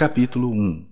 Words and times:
Capítulo 0.00 0.50
1 0.50 0.86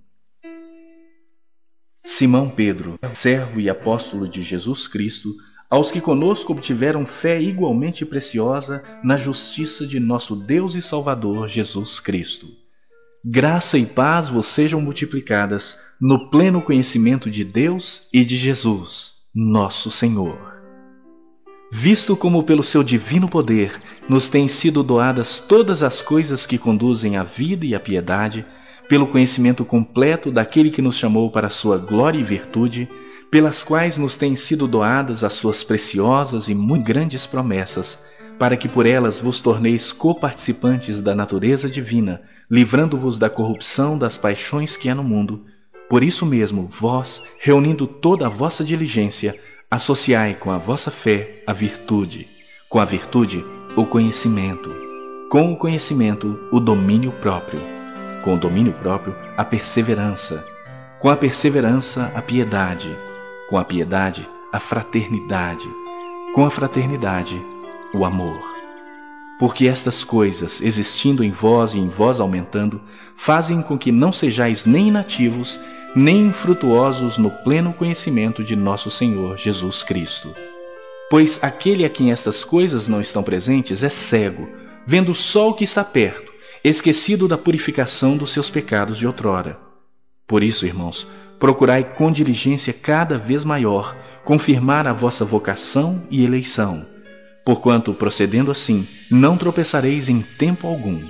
Simão 2.04 2.50
Pedro, 2.50 2.98
servo 3.14 3.58
e 3.58 3.70
apóstolo 3.70 4.29
de 4.29 4.42
Jesus 4.42 4.86
Cristo, 4.86 5.32
aos 5.70 5.91
que 5.91 5.98
conosco 5.98 6.52
obtiveram 6.52 7.06
fé 7.06 7.41
igualmente 7.41 8.05
preciosa 8.05 8.84
na 9.02 9.16
justiça 9.16 9.86
de 9.86 9.98
nosso 9.98 10.36
Deus 10.36 10.74
e 10.74 10.82
Salvador 10.82 11.48
Jesus 11.48 12.00
Cristo. 12.00 12.48
Graça 13.24 13.79
e 13.79 13.86
paz 13.86 14.29
vos 14.29 14.45
sejam 14.45 14.79
multiplicadas 14.79 15.79
no 15.98 16.29
pleno 16.29 16.61
conhecimento 16.61 17.30
de 17.30 17.45
Deus 17.45 18.02
e 18.12 18.27
de 18.27 18.36
Jesus, 18.36 19.14
nosso 19.34 19.91
Senhor 19.91 20.59
visto 21.70 22.16
como 22.16 22.42
pelo 22.42 22.62
seu 22.62 22.83
divino 22.83 23.28
poder 23.28 23.80
nos 24.09 24.28
têm 24.28 24.48
sido 24.48 24.83
doadas 24.83 25.38
todas 25.38 25.83
as 25.83 26.00
coisas 26.00 26.47
que 26.47 26.56
conduzem 26.56 27.16
à 27.16 27.22
vida 27.22 27.66
e 27.66 27.75
à 27.75 27.80
piedade, 27.80 28.47
pelo 28.88 29.06
conhecimento 29.06 29.65
completo 29.65 30.30
daquele 30.30 30.70
que 30.70 30.83
nos 30.83 30.97
chamou 30.97 31.30
para 31.30 31.51
sua 31.51 31.77
glória 31.78 32.19
e 32.19 32.24
virtude, 32.24 32.88
pelas 33.30 33.62
quais 33.62 33.98
nos 33.98 34.16
têm 34.16 34.34
sido 34.34 34.66
doadas 34.66 35.23
as 35.23 35.34
suas 35.34 35.62
preciosas 35.62 36.48
e 36.48 36.55
muito 36.55 36.84
grandes 36.84 37.27
promessas, 37.27 37.98
para 38.38 38.56
que 38.56 38.69
por 38.69 38.87
elas 38.87 39.20
vos 39.20 39.42
torneis 39.42 39.92
coparticipantes 39.92 41.02
da 41.02 41.14
natureza 41.14 41.69
divina, 41.69 42.23
livrando-vos 42.51 43.19
da 43.19 43.28
corrupção 43.28 43.98
das 43.98 44.16
paixões 44.16 44.77
que 44.77 44.89
há 44.89 44.95
no 44.95 45.05
mundo. 45.05 45.45
Por 45.91 46.02
isso 46.02 46.25
mesmo, 46.25 46.66
vós, 46.66 47.23
reunindo 47.39 47.86
toda 47.86 48.27
a 48.27 48.30
vossa 48.30 48.64
diligência, 48.64 49.39
Associai 49.70 50.34
com 50.34 50.50
a 50.50 50.56
vossa 50.56 50.91
fé 50.91 51.42
a 51.47 51.52
virtude, 51.52 52.27
com 52.70 52.81
a 52.81 52.86
virtude 52.86 53.44
o 53.77 53.84
conhecimento, 53.84 54.75
com 55.31 55.53
o 55.53 55.56
conhecimento 55.59 56.41
o 56.50 56.59
domínio 56.59 57.12
próprio, 57.12 57.61
com 58.22 58.34
o 58.34 58.38
domínio 58.38 58.72
próprio 58.72 59.14
a 59.36 59.44
perseverança, 59.44 60.44
com 60.98 61.08
a 61.08 61.16
perseverança 61.16 62.12
a 62.14 62.22
piedade, 62.22 62.97
com 63.48 63.56
a 63.56 63.64
piedade 63.64 64.28
a 64.50 64.58
fraternidade, 64.58 65.69
com 66.34 66.44
a 66.44 66.50
fraternidade 66.50 67.41
o 67.94 68.05
amor. 68.05 68.41
Porque 69.38 69.69
estas 69.69 70.02
coisas, 70.02 70.60
existindo 70.60 71.22
em 71.22 71.30
vós 71.30 71.75
e 71.75 71.78
em 71.78 71.88
vós 71.88 72.19
aumentando, 72.19 72.80
fazem 73.14 73.62
com 73.62 73.78
que 73.78 73.92
não 73.92 74.12
sejais 74.12 74.64
nem 74.64 74.88
inativos, 74.88 75.60
nem 75.94 76.27
infrutuosos 76.27 77.19
no 77.19 77.30
pleno 77.30 77.72
conhecimento 77.72 78.42
de 78.42 78.56
nosso 78.56 78.91
Senhor 78.91 79.36
Jesus 79.36 79.82
Cristo. 79.82 80.34
Pois 81.10 81.38
aquele 81.42 81.84
a 81.84 81.91
quem 81.91 82.10
estas 82.10 82.44
coisas 82.44 82.88
não 82.88 83.00
estão 83.00 83.22
presentes 83.22 83.82
é 83.82 83.88
cego, 83.88 84.48
vendo 84.84 85.14
só 85.14 85.50
o 85.50 85.55
que 85.55 85.64
está 85.64 85.84
perto, 85.84 86.32
esquecido 86.69 87.28
da 87.28 87.38
purificação 87.38 88.16
dos 88.16 88.33
seus 88.33 88.50
pecados 88.50 88.98
de 88.98 89.06
outrora. 89.06 89.58
Por 90.27 90.42
isso, 90.42 90.66
irmãos, 90.66 91.06
procurai 91.38 91.84
com 91.84 92.10
diligência 92.10 92.72
cada 92.72 93.16
vez 93.16 93.44
maior 93.44 93.97
confirmar 94.25 94.86
a 94.86 94.92
vossa 94.92 95.25
vocação 95.25 96.06
e 96.10 96.22
eleição, 96.25 96.86
porquanto, 97.47 97.94
procedendo 97.94 98.50
assim, 98.50 98.86
não 99.10 99.38
tropeçareis 99.38 100.08
em 100.08 100.20
tempo 100.20 100.66
algum. 100.66 101.00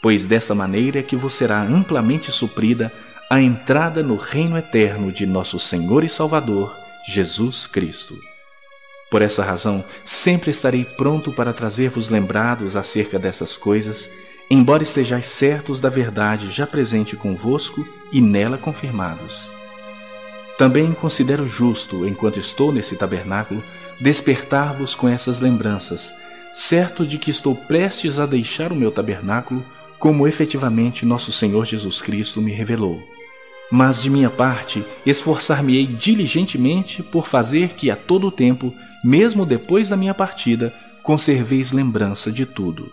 Pois 0.00 0.26
desta 0.26 0.54
maneira 0.54 1.00
é 1.00 1.02
que 1.02 1.16
vos 1.16 1.34
será 1.34 1.60
amplamente 1.60 2.30
suprida 2.30 2.92
a 3.28 3.40
entrada 3.40 4.02
no 4.02 4.16
reino 4.16 4.56
eterno 4.56 5.10
de 5.10 5.26
nosso 5.26 5.58
Senhor 5.58 6.04
e 6.04 6.08
Salvador, 6.08 6.74
Jesus 7.06 7.66
Cristo. 7.66 8.16
Por 9.10 9.22
essa 9.22 9.42
razão, 9.42 9.84
sempre 10.04 10.50
estarei 10.50 10.84
pronto 10.84 11.32
para 11.32 11.52
trazer-vos 11.52 12.10
lembrados 12.10 12.76
acerca 12.76 13.18
dessas 13.18 13.56
coisas, 13.56 14.08
embora 14.50 14.82
estejais 14.82 15.26
certos 15.26 15.78
da 15.78 15.88
verdade 15.88 16.50
já 16.50 16.66
presente 16.66 17.14
convosco 17.14 17.86
e 18.10 18.20
nela 18.20 18.58
confirmados. 18.58 19.48
Também 20.58 20.92
considero 20.92 21.46
justo, 21.46 22.06
enquanto 22.06 22.38
estou 22.38 22.72
nesse 22.72 22.96
tabernáculo, 22.96 23.62
despertar-vos 24.00 24.94
com 24.94 25.08
essas 25.08 25.40
lembranças, 25.40 26.12
certo 26.52 27.06
de 27.06 27.16
que 27.16 27.30
estou 27.30 27.54
prestes 27.54 28.18
a 28.18 28.26
deixar 28.26 28.72
o 28.72 28.76
meu 28.76 28.90
tabernáculo, 28.90 29.64
como 29.98 30.26
efetivamente 30.26 31.06
nosso 31.06 31.30
Senhor 31.30 31.64
Jesus 31.64 32.02
Cristo 32.02 32.42
me 32.42 32.50
revelou. 32.50 33.00
Mas 33.70 34.02
de 34.02 34.10
minha 34.10 34.28
parte, 34.28 34.84
esforçar-me-ei 35.06 35.86
diligentemente 35.86 37.02
por 37.04 37.28
fazer 37.28 37.74
que 37.74 37.90
a 37.90 37.94
todo 37.94 38.32
tempo, 38.32 38.74
mesmo 39.04 39.46
depois 39.46 39.90
da 39.90 39.96
minha 39.96 40.12
partida, 40.12 40.74
conserveis 41.02 41.70
lembrança 41.70 42.32
de 42.32 42.44
tudo. 42.44 42.92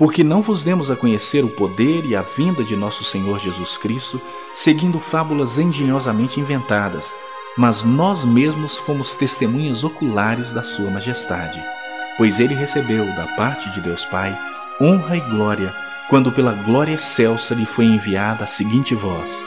Porque 0.00 0.24
não 0.24 0.40
vos 0.40 0.64
demos 0.64 0.90
a 0.90 0.96
conhecer 0.96 1.44
o 1.44 1.50
poder 1.50 2.06
e 2.06 2.16
a 2.16 2.22
vinda 2.22 2.64
de 2.64 2.74
nosso 2.74 3.04
Senhor 3.04 3.38
Jesus 3.38 3.76
Cristo, 3.76 4.18
seguindo 4.54 4.98
fábulas 4.98 5.58
engenhosamente 5.58 6.40
inventadas, 6.40 7.14
mas 7.54 7.84
nós 7.84 8.24
mesmos 8.24 8.78
fomos 8.78 9.14
testemunhas 9.14 9.84
oculares 9.84 10.54
da 10.54 10.62
Sua 10.62 10.90
Majestade, 10.90 11.62
pois 12.16 12.40
ele 12.40 12.54
recebeu, 12.54 13.04
da 13.14 13.26
parte 13.36 13.68
de 13.72 13.82
Deus 13.82 14.06
Pai, 14.06 14.34
honra 14.80 15.18
e 15.18 15.20
glória, 15.20 15.74
quando 16.08 16.32
pela 16.32 16.54
glória 16.54 16.94
excelsa 16.94 17.54
lhe 17.54 17.66
foi 17.66 17.84
enviada 17.84 18.44
a 18.44 18.46
seguinte 18.46 18.94
voz: 18.94 19.44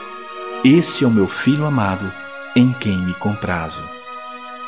esse 0.64 1.04
é 1.04 1.08
o 1.08 1.10
meu 1.10 1.28
filho 1.28 1.66
amado, 1.66 2.14
em 2.56 2.72
quem 2.72 3.00
me 3.00 3.16
comprazo. 3.16 3.82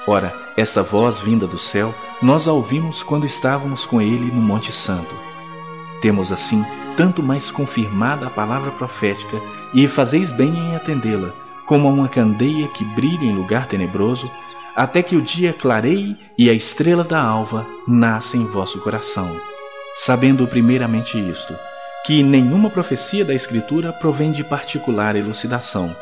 Ora, 0.07 0.33
essa 0.57 0.81
voz 0.81 1.19
vinda 1.19 1.45
do 1.45 1.59
céu, 1.59 1.93
nós 2.23 2.47
a 2.47 2.53
ouvimos 2.53 3.03
quando 3.03 3.27
estávamos 3.27 3.85
com 3.85 4.01
ele 4.01 4.31
no 4.31 4.41
Monte 4.41 4.71
Santo. 4.71 5.34
Temos 6.01 6.31
assim 6.31 6.63
tanto 6.95 7.21
mais 7.21 7.51
confirmada 7.51 8.27
a 8.27 8.29
palavra 8.29 8.71
profética, 8.71 9.41
e 9.73 9.87
fazeis 9.87 10.31
bem 10.31 10.55
em 10.57 10.75
atendê-la, 10.75 11.33
como 11.65 11.87
a 11.87 11.91
uma 11.91 12.07
candeia 12.07 12.67
que 12.67 12.85
brilha 12.85 13.25
em 13.25 13.35
lugar 13.35 13.67
tenebroso, 13.67 14.29
até 14.75 15.01
que 15.01 15.15
o 15.15 15.21
dia 15.21 15.53
clareie 15.53 16.17
e 16.37 16.49
a 16.49 16.53
estrela 16.53 17.03
da 17.03 17.21
alva 17.21 17.65
nasça 17.87 18.37
em 18.37 18.45
vosso 18.45 18.79
coração. 18.79 19.39
Sabendo 19.95 20.47
primeiramente 20.47 21.17
isto, 21.17 21.53
que 22.05 22.21
nenhuma 22.21 22.69
profecia 22.69 23.25
da 23.25 23.33
Escritura 23.33 23.91
provém 23.91 24.31
de 24.31 24.43
particular 24.43 25.15
elucidação, 25.15 25.95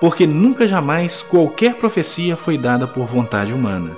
porque 0.00 0.26
nunca 0.26 0.66
jamais 0.68 1.22
qualquer 1.22 1.74
profecia 1.74 2.36
foi 2.36 2.58
dada 2.58 2.86
por 2.86 3.06
vontade 3.06 3.54
humana. 3.54 3.96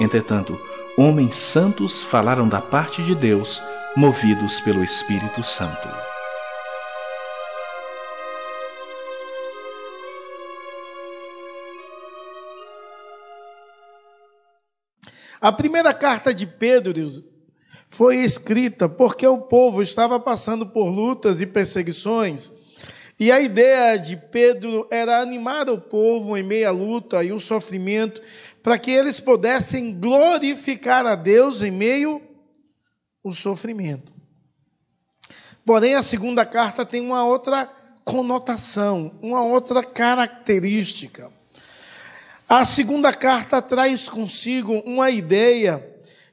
Entretanto, 0.00 0.58
homens 1.02 1.34
santos 1.34 2.00
falaram 2.00 2.48
da 2.48 2.60
parte 2.60 3.02
de 3.02 3.12
Deus, 3.12 3.60
movidos 3.96 4.60
pelo 4.60 4.84
Espírito 4.84 5.42
Santo. 5.42 5.88
A 15.40 15.50
primeira 15.50 15.92
carta 15.92 16.32
de 16.32 16.46
Pedro 16.46 16.92
foi 17.88 18.18
escrita 18.18 18.88
porque 18.88 19.26
o 19.26 19.38
povo 19.38 19.82
estava 19.82 20.20
passando 20.20 20.66
por 20.66 20.88
lutas 20.88 21.40
e 21.40 21.46
perseguições. 21.46 22.52
E 23.18 23.30
a 23.30 23.40
ideia 23.40 23.96
de 23.96 24.16
Pedro 24.16 24.86
era 24.90 25.20
animar 25.20 25.68
o 25.68 25.80
povo 25.80 26.36
em 26.36 26.42
meio 26.42 26.68
à 26.68 26.70
luta 26.70 27.22
e 27.22 27.32
o 27.32 27.40
sofrimento, 27.40 28.22
para 28.62 28.78
que 28.78 28.90
eles 28.90 29.18
pudessem 29.18 29.98
glorificar 29.98 31.04
a 31.06 31.14
Deus 31.14 31.62
em 31.62 31.70
meio 31.70 32.22
ao 33.24 33.32
sofrimento. 33.32 34.14
Porém, 35.64 35.94
a 35.94 36.02
segunda 36.02 36.44
carta 36.44 36.84
tem 36.84 37.00
uma 37.00 37.24
outra 37.24 37.68
conotação, 38.04 39.12
uma 39.22 39.42
outra 39.44 39.82
característica. 39.82 41.30
A 42.48 42.64
segunda 42.64 43.12
carta 43.12 43.62
traz 43.62 44.08
consigo 44.08 44.74
uma 44.84 45.10
ideia 45.10 45.88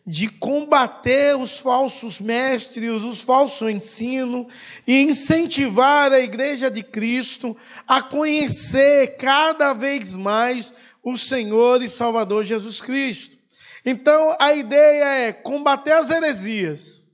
de 0.06 0.28
combater 0.28 1.38
os 1.38 1.60
falsos 1.60 2.20
mestres, 2.20 3.04
os 3.04 3.22
falsos 3.22 3.70
ensinos 3.70 4.48
e 4.88 5.04
incentivar 5.04 6.12
a 6.12 6.20
igreja 6.20 6.70
de 6.72 6.82
Cristo 6.82 7.56
a 7.88 8.02
conhecer 8.02 9.18
cada 9.18 9.72
vez 9.74 10.16
mais 10.16 10.74
o 11.04 11.18
Senhor 11.18 11.82
e 11.82 11.90
Salvador 11.90 12.44
Jesus 12.44 12.82
Cristo. 12.82 13.38
Então, 13.86 14.36
a 14.40 14.54
ideia 14.54 15.28
é 15.28 15.34
combater 15.34 15.94
as 15.94 16.12
heresias. 16.12 17.06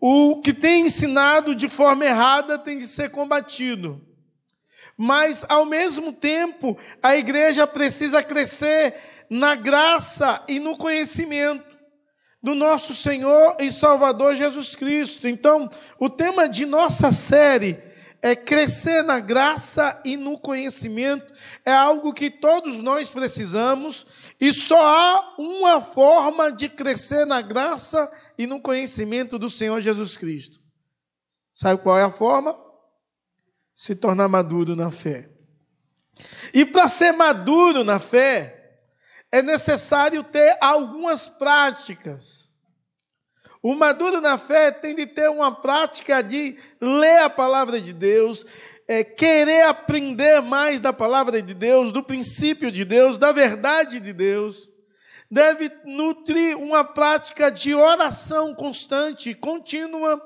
O 0.00 0.40
que 0.42 0.52
tem 0.52 0.86
ensinado 0.86 1.54
de 1.54 1.68
forma 1.68 2.04
errada 2.04 2.58
tem 2.58 2.76
de 2.76 2.88
ser 2.88 3.10
combatido. 3.10 4.04
Mas, 4.96 5.44
ao 5.48 5.64
mesmo 5.64 6.12
tempo, 6.12 6.76
a 7.02 7.16
igreja 7.16 7.66
precisa 7.66 8.22
crescer 8.22 8.94
na 9.30 9.54
graça 9.54 10.42
e 10.48 10.58
no 10.58 10.76
conhecimento 10.76 11.72
do 12.42 12.54
nosso 12.54 12.94
Senhor 12.94 13.56
e 13.60 13.70
Salvador 13.70 14.34
Jesus 14.34 14.74
Cristo. 14.74 15.28
Então, 15.28 15.70
o 15.98 16.10
tema 16.10 16.48
de 16.48 16.66
nossa 16.66 17.12
série 17.12 17.80
é 18.22 18.36
crescer 18.36 19.02
na 19.02 19.18
graça 19.18 20.00
e 20.04 20.16
no 20.16 20.38
conhecimento. 20.38 21.32
É 21.64 21.72
algo 21.72 22.14
que 22.14 22.30
todos 22.30 22.80
nós 22.80 23.10
precisamos 23.10 24.06
e 24.40 24.52
só 24.52 24.80
há 24.80 25.34
uma 25.38 25.82
forma 25.82 26.52
de 26.52 26.68
crescer 26.68 27.26
na 27.26 27.42
graça 27.42 28.10
e 28.38 28.46
no 28.46 28.60
conhecimento 28.60 29.38
do 29.38 29.50
Senhor 29.50 29.80
Jesus 29.80 30.16
Cristo. 30.16 30.60
Sabe 31.52 31.82
qual 31.82 31.98
é 31.98 32.04
a 32.04 32.10
forma? 32.10 32.56
Se 33.74 33.96
tornar 33.96 34.28
maduro 34.28 34.76
na 34.76 34.92
fé. 34.92 35.28
E 36.54 36.64
para 36.64 36.86
ser 36.86 37.12
maduro 37.12 37.82
na 37.82 37.98
fé, 37.98 38.80
é 39.32 39.42
necessário 39.42 40.22
ter 40.22 40.56
algumas 40.60 41.26
práticas. 41.26 42.51
O 43.62 43.74
maduro 43.74 44.20
na 44.20 44.36
fé 44.36 44.72
tem 44.72 44.92
de 44.92 45.06
ter 45.06 45.30
uma 45.30 45.54
prática 45.54 46.20
de 46.20 46.58
ler 46.80 47.20
a 47.20 47.30
palavra 47.30 47.80
de 47.80 47.92
Deus, 47.92 48.44
é, 48.88 49.04
querer 49.04 49.62
aprender 49.62 50.42
mais 50.42 50.80
da 50.80 50.92
palavra 50.92 51.40
de 51.40 51.54
Deus, 51.54 51.92
do 51.92 52.02
princípio 52.02 52.72
de 52.72 52.84
Deus, 52.84 53.18
da 53.18 53.30
verdade 53.30 54.00
de 54.00 54.12
Deus. 54.12 54.68
Deve 55.30 55.70
nutrir 55.84 56.58
uma 56.58 56.84
prática 56.84 57.50
de 57.50 57.72
oração 57.74 58.52
constante, 58.54 59.32
contínua. 59.32 60.20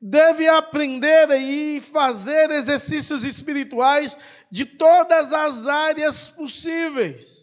Deve 0.00 0.48
aprender 0.48 1.28
e 1.32 1.80
fazer 1.80 2.50
exercícios 2.52 3.24
espirituais 3.24 4.16
de 4.50 4.64
todas 4.64 5.32
as 5.32 5.66
áreas 5.66 6.28
possíveis. 6.28 7.37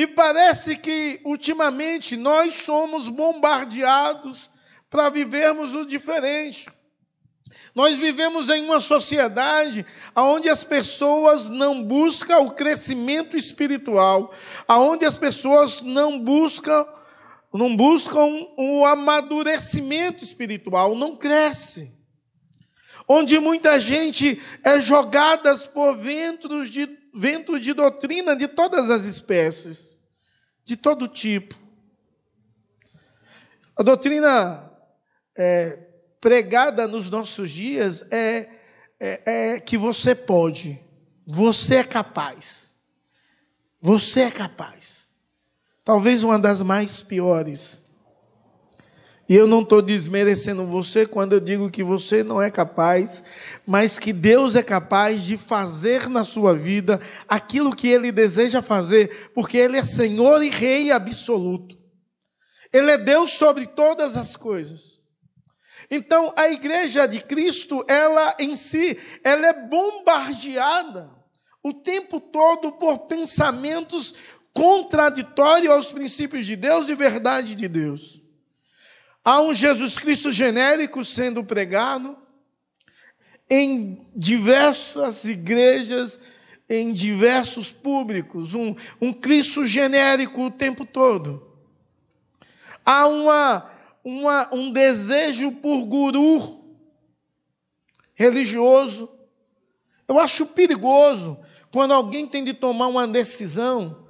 E 0.00 0.06
parece 0.06 0.76
que, 0.76 1.20
ultimamente, 1.26 2.16
nós 2.16 2.54
somos 2.54 3.06
bombardeados 3.06 4.50
para 4.88 5.10
vivermos 5.10 5.74
o 5.74 5.84
diferente. 5.84 6.66
Nós 7.74 7.98
vivemos 7.98 8.48
em 8.48 8.64
uma 8.64 8.80
sociedade 8.80 9.84
onde 10.16 10.48
as 10.48 10.64
pessoas 10.64 11.50
não 11.50 11.84
buscam 11.84 12.38
o 12.38 12.52
crescimento 12.52 13.36
espiritual, 13.36 14.32
onde 14.66 15.04
as 15.04 15.18
pessoas 15.18 15.82
não 15.82 16.18
buscam 16.18 16.88
não 17.52 17.76
buscam 17.76 18.24
o 18.56 18.86
amadurecimento 18.86 20.24
espiritual, 20.24 20.94
não 20.94 21.14
cresce. 21.14 21.92
Onde 23.06 23.38
muita 23.38 23.78
gente 23.78 24.40
é 24.64 24.80
jogada 24.80 25.54
por 25.74 25.94
ventos 25.94 26.70
de, 26.70 26.99
vento 27.14 27.58
de 27.58 27.72
doutrina 27.72 28.36
de 28.36 28.48
todas 28.48 28.90
as 28.90 29.04
espécies, 29.04 29.98
de 30.64 30.76
todo 30.76 31.08
tipo. 31.08 31.58
A 33.76 33.82
doutrina 33.82 34.70
é, 35.36 35.78
pregada 36.20 36.86
nos 36.86 37.10
nossos 37.10 37.50
dias 37.50 38.02
é, 38.10 38.48
é, 39.00 39.22
é 39.54 39.60
que 39.60 39.76
você 39.78 40.14
pode, 40.14 40.78
você 41.26 41.76
é 41.76 41.84
capaz. 41.84 42.70
Você 43.80 44.20
é 44.20 44.30
capaz. 44.30 45.08
Talvez 45.84 46.22
uma 46.22 46.38
das 46.38 46.60
mais 46.60 47.00
piores. 47.00 47.82
E 49.30 49.34
eu 49.36 49.46
não 49.46 49.62
estou 49.62 49.80
desmerecendo 49.80 50.66
você 50.66 51.06
quando 51.06 51.34
eu 51.34 51.40
digo 51.40 51.70
que 51.70 51.84
você 51.84 52.24
não 52.24 52.42
é 52.42 52.50
capaz, 52.50 53.22
mas 53.64 53.96
que 53.96 54.12
Deus 54.12 54.56
é 54.56 54.62
capaz 54.62 55.22
de 55.22 55.36
fazer 55.36 56.08
na 56.08 56.24
sua 56.24 56.52
vida 56.52 57.00
aquilo 57.28 57.70
que 57.70 57.86
Ele 57.86 58.10
deseja 58.10 58.60
fazer, 58.60 59.30
porque 59.32 59.56
Ele 59.56 59.78
é 59.78 59.84
Senhor 59.84 60.42
e 60.42 60.50
Rei 60.50 60.90
absoluto. 60.90 61.78
Ele 62.72 62.90
é 62.90 62.98
Deus 62.98 63.34
sobre 63.34 63.68
todas 63.68 64.16
as 64.16 64.34
coisas. 64.34 65.00
Então, 65.88 66.32
a 66.36 66.48
igreja 66.48 67.06
de 67.06 67.20
Cristo, 67.20 67.84
ela 67.86 68.34
em 68.36 68.56
si, 68.56 68.98
ela 69.22 69.46
é 69.46 69.66
bombardeada 69.68 71.08
o 71.62 71.72
tempo 71.72 72.18
todo 72.18 72.72
por 72.72 73.06
pensamentos 73.06 74.12
contraditórios 74.52 75.72
aos 75.72 75.92
princípios 75.92 76.44
de 76.46 76.56
Deus 76.56 76.88
e 76.88 76.96
verdade 76.96 77.54
de 77.54 77.68
Deus. 77.68 78.19
Há 79.30 79.40
um 79.42 79.54
Jesus 79.54 79.96
Cristo 79.96 80.32
genérico 80.32 81.04
sendo 81.04 81.44
pregado 81.44 82.18
em 83.48 84.04
diversas 84.12 85.22
igrejas, 85.22 86.18
em 86.68 86.92
diversos 86.92 87.70
públicos, 87.70 88.54
um, 88.56 88.74
um 89.00 89.12
Cristo 89.12 89.64
genérico 89.64 90.46
o 90.46 90.50
tempo 90.50 90.84
todo. 90.84 91.46
Há 92.84 93.06
uma 93.06 93.70
uma, 94.02 94.52
um 94.52 94.72
desejo 94.72 95.52
por 95.52 95.84
guru 95.84 96.64
religioso. 98.16 99.08
Eu 100.08 100.18
acho 100.18 100.44
perigoso 100.46 101.38
quando 101.70 101.94
alguém 101.94 102.26
tem 102.26 102.42
de 102.42 102.52
tomar 102.52 102.88
uma 102.88 103.06
decisão 103.06 104.08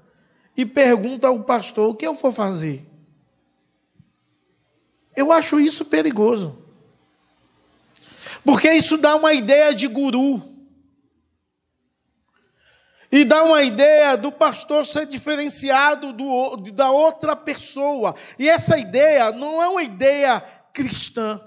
e 0.57 0.65
pergunta 0.65 1.29
ao 1.29 1.45
pastor: 1.45 1.91
o 1.91 1.95
que 1.95 2.07
eu 2.07 2.15
vou 2.15 2.33
fazer? 2.33 2.90
Eu 5.17 5.33
acho 5.33 5.61
isso 5.61 5.85
perigoso. 5.85 6.61
Porque 8.45 8.71
isso 8.71 8.97
dá 8.97 9.17
uma 9.17 9.33
ideia 9.33 9.75
de 9.75 9.87
guru. 9.87 10.43
E 13.13 13.25
dá 13.25 13.43
uma 13.43 13.63
ideia 13.63 14.17
do 14.17 14.31
pastor 14.31 14.87
ser 14.87 15.05
diferenciado 15.07 16.13
do, 16.13 16.57
da 16.73 16.91
outra 16.91 17.35
pessoa. 17.35 18.15
E 18.39 18.49
essa 18.49 18.79
ideia 18.79 19.33
não 19.33 19.61
é 19.61 19.69
uma 19.69 19.83
ideia 19.83 20.41
cristã. 20.73 21.41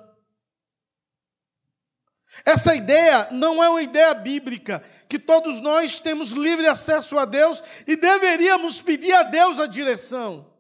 Essa 2.46 2.76
ideia 2.76 3.30
não 3.32 3.64
é 3.64 3.70
uma 3.70 3.82
ideia 3.82 4.14
bíblica, 4.14 4.84
que 5.08 5.18
todos 5.18 5.62
nós 5.62 6.02
temos 6.02 6.32
livre 6.32 6.68
acesso 6.68 7.18
a 7.18 7.24
Deus 7.24 7.64
e 7.88 7.96
deveríamos 7.96 8.82
pedir 8.82 9.14
a 9.14 9.24
Deus 9.24 9.60
a 9.60 9.66
direção. 9.66 10.53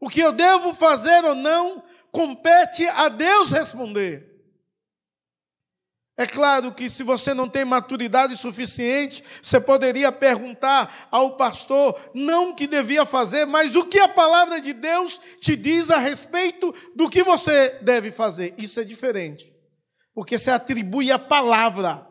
O 0.00 0.08
que 0.08 0.20
eu 0.20 0.32
devo 0.32 0.74
fazer 0.74 1.24
ou 1.26 1.34
não 1.34 1.84
compete 2.10 2.86
a 2.86 3.08
Deus 3.08 3.50
responder. 3.50 4.28
É 6.16 6.26
claro 6.26 6.72
que 6.72 6.90
se 6.90 7.02
você 7.02 7.32
não 7.32 7.48
tem 7.48 7.64
maturidade 7.64 8.36
suficiente, 8.36 9.24
você 9.42 9.58
poderia 9.58 10.12
perguntar 10.12 11.08
ao 11.10 11.36
pastor, 11.36 11.98
não 12.12 12.50
o 12.50 12.54
que 12.54 12.66
devia 12.66 13.06
fazer, 13.06 13.46
mas 13.46 13.74
o 13.74 13.86
que 13.86 13.98
a 13.98 14.08
palavra 14.08 14.60
de 14.60 14.74
Deus 14.74 15.18
te 15.40 15.56
diz 15.56 15.90
a 15.90 15.98
respeito 15.98 16.74
do 16.94 17.08
que 17.08 17.22
você 17.22 17.78
deve 17.80 18.10
fazer. 18.10 18.54
Isso 18.58 18.80
é 18.80 18.84
diferente. 18.84 19.54
Porque 20.14 20.38
você 20.38 20.50
atribui 20.50 21.10
a 21.10 21.18
palavra 21.18 22.06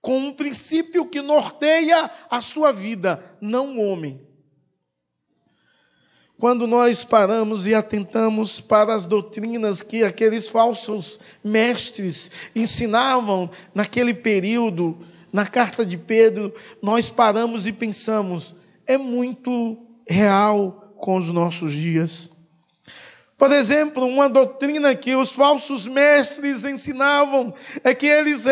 com 0.00 0.16
um 0.18 0.32
princípio 0.32 1.06
que 1.06 1.20
norteia 1.20 2.10
a 2.30 2.40
sua 2.40 2.72
vida, 2.72 3.36
não 3.40 3.76
o 3.76 3.84
homem 3.84 4.27
quando 6.38 6.68
nós 6.68 7.02
paramos 7.02 7.66
e 7.66 7.74
atentamos 7.74 8.60
para 8.60 8.94
as 8.94 9.06
doutrinas 9.06 9.82
que 9.82 10.04
aqueles 10.04 10.48
falsos 10.48 11.18
mestres 11.42 12.30
ensinavam 12.54 13.50
naquele 13.74 14.14
período, 14.14 14.96
na 15.32 15.44
carta 15.44 15.84
de 15.84 15.98
Pedro, 15.98 16.54
nós 16.80 17.10
paramos 17.10 17.66
e 17.66 17.72
pensamos, 17.72 18.54
é 18.86 18.96
muito 18.96 19.76
real 20.08 20.94
com 20.96 21.16
os 21.16 21.28
nossos 21.30 21.72
dias. 21.72 22.30
Por 23.36 23.50
exemplo, 23.52 24.06
uma 24.06 24.28
doutrina 24.28 24.94
que 24.94 25.16
os 25.16 25.30
falsos 25.30 25.88
mestres 25.88 26.64
ensinavam 26.64 27.52
é 27.82 27.92
que 27.94 28.06
eles 28.06 28.44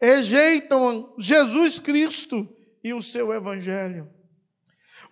rejeitam 0.00 1.14
Jesus 1.18 1.78
Cristo 1.78 2.46
e 2.82 2.92
o 2.92 3.02
seu 3.02 3.32
Evangelho. 3.32 4.13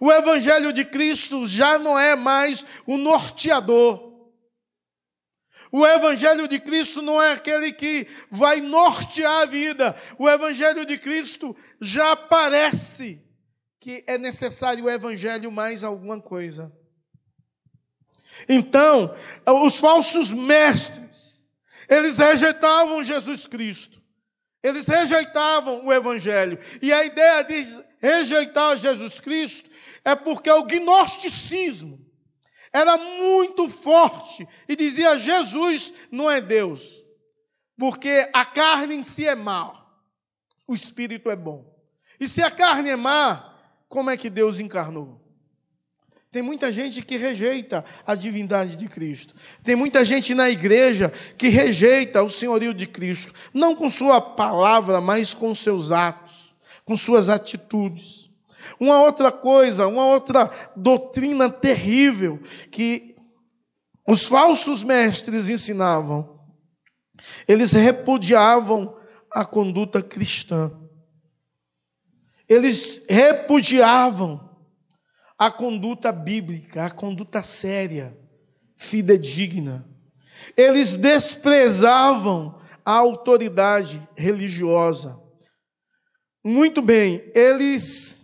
O 0.02 0.10
Evangelho 0.10 0.72
de 0.72 0.84
Cristo 0.84 1.46
já 1.46 1.78
não 1.78 1.96
é 1.96 2.16
mais 2.16 2.66
o 2.84 2.98
norteador. 2.98 4.28
O 5.70 5.86
Evangelho 5.86 6.48
de 6.48 6.58
Cristo 6.58 7.00
não 7.00 7.22
é 7.22 7.30
aquele 7.30 7.70
que 7.70 8.08
vai 8.28 8.60
nortear 8.60 9.42
a 9.42 9.46
vida. 9.46 9.96
O 10.18 10.28
Evangelho 10.28 10.84
de 10.84 10.98
Cristo 10.98 11.56
já 11.80 12.16
parece 12.16 13.24
que 13.78 14.02
é 14.08 14.18
necessário 14.18 14.86
o 14.86 14.90
Evangelho 14.90 15.52
mais 15.52 15.84
alguma 15.84 16.20
coisa. 16.20 16.76
Então, 18.48 19.14
os 19.64 19.76
falsos 19.76 20.32
mestres, 20.32 21.44
eles 21.88 22.18
rejeitavam 22.18 23.04
Jesus 23.04 23.46
Cristo. 23.46 24.02
Eles 24.64 24.88
rejeitavam 24.88 25.86
o 25.86 25.92
Evangelho. 25.92 26.58
E 26.82 26.92
a 26.92 27.04
ideia 27.04 27.44
de 27.44 27.84
rejeitar 28.00 28.76
Jesus 28.76 29.20
Cristo 29.20 29.70
é 30.04 30.14
porque 30.14 30.50
o 30.50 30.64
gnosticismo 30.64 32.04
era 32.72 32.96
muito 32.96 33.68
forte 33.68 34.46
e 34.68 34.74
dizia: 34.74 35.18
Jesus 35.18 35.92
não 36.10 36.30
é 36.30 36.40
Deus, 36.40 37.04
porque 37.78 38.28
a 38.32 38.44
carne 38.44 38.94
em 38.94 39.04
si 39.04 39.26
é 39.26 39.34
má, 39.34 39.72
o 40.66 40.74
espírito 40.74 41.30
é 41.30 41.36
bom. 41.36 41.70
E 42.18 42.26
se 42.26 42.42
a 42.42 42.50
carne 42.50 42.90
é 42.90 42.96
má, 42.96 43.52
como 43.88 44.10
é 44.10 44.16
que 44.16 44.30
Deus 44.30 44.60
encarnou? 44.60 45.20
Tem 46.32 46.40
muita 46.40 46.72
gente 46.72 47.02
que 47.02 47.18
rejeita 47.18 47.84
a 48.06 48.14
divindade 48.14 48.76
de 48.76 48.88
Cristo. 48.88 49.34
Tem 49.62 49.76
muita 49.76 50.02
gente 50.02 50.34
na 50.34 50.48
igreja 50.48 51.12
que 51.36 51.48
rejeita 51.48 52.22
o 52.22 52.30
senhorio 52.30 52.72
de 52.72 52.86
Cristo, 52.86 53.34
não 53.52 53.76
com 53.76 53.90
sua 53.90 54.18
palavra, 54.18 54.98
mas 54.98 55.34
com 55.34 55.54
seus 55.54 55.92
atos, 55.92 56.54
com 56.86 56.96
suas 56.96 57.28
atitudes. 57.28 58.21
Uma 58.78 59.00
outra 59.02 59.30
coisa, 59.32 59.86
uma 59.86 60.06
outra 60.06 60.50
doutrina 60.76 61.50
terrível 61.50 62.40
que 62.70 63.16
os 64.06 64.26
falsos 64.26 64.82
mestres 64.82 65.48
ensinavam, 65.48 66.40
eles 67.46 67.72
repudiavam 67.72 68.96
a 69.30 69.44
conduta 69.44 70.02
cristã. 70.02 70.70
Eles 72.48 73.06
repudiavam 73.08 74.50
a 75.38 75.50
conduta 75.50 76.12
bíblica, 76.12 76.84
a 76.86 76.90
conduta 76.90 77.42
séria, 77.42 78.16
fidedigna. 78.76 79.88
Eles 80.56 80.96
desprezavam 80.96 82.60
a 82.84 82.92
autoridade 82.92 84.06
religiosa. 84.16 85.18
Muito 86.44 86.82
bem, 86.82 87.30
eles 87.34 88.21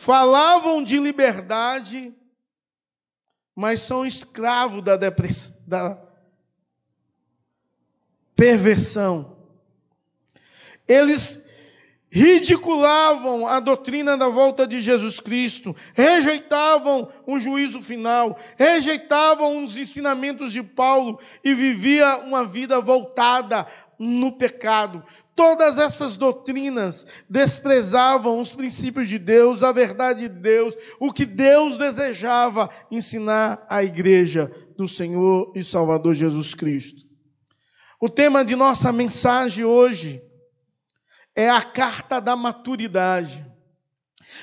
falavam 0.00 0.82
de 0.82 0.98
liberdade, 0.98 2.14
mas 3.54 3.80
são 3.80 4.06
escravos 4.06 4.82
da, 4.82 4.96
da 4.96 5.98
perversão. 8.34 9.36
Eles 10.88 11.50
ridiculavam 12.10 13.46
a 13.46 13.60
doutrina 13.60 14.16
da 14.16 14.26
volta 14.26 14.66
de 14.66 14.80
Jesus 14.80 15.20
Cristo, 15.20 15.76
rejeitavam 15.92 17.12
o 17.26 17.38
juízo 17.38 17.82
final, 17.82 18.40
rejeitavam 18.56 19.62
os 19.62 19.76
ensinamentos 19.76 20.50
de 20.50 20.62
Paulo 20.62 21.20
e 21.44 21.52
vivia 21.52 22.20
uma 22.20 22.42
vida 22.42 22.80
voltada 22.80 23.66
no 23.98 24.32
pecado. 24.32 25.04
Todas 25.40 25.78
essas 25.78 26.18
doutrinas 26.18 27.06
desprezavam 27.26 28.38
os 28.38 28.52
princípios 28.52 29.08
de 29.08 29.18
Deus, 29.18 29.62
a 29.62 29.72
verdade 29.72 30.28
de 30.28 30.28
Deus, 30.28 30.74
o 31.00 31.10
que 31.10 31.24
Deus 31.24 31.78
desejava 31.78 32.68
ensinar 32.90 33.66
à 33.66 33.82
igreja 33.82 34.54
do 34.76 34.86
Senhor 34.86 35.50
e 35.56 35.64
Salvador 35.64 36.12
Jesus 36.12 36.54
Cristo. 36.54 37.06
O 37.98 38.06
tema 38.06 38.44
de 38.44 38.54
nossa 38.54 38.92
mensagem 38.92 39.64
hoje 39.64 40.22
é 41.34 41.48
a 41.48 41.62
carta 41.62 42.20
da 42.20 42.36
maturidade. 42.36 43.42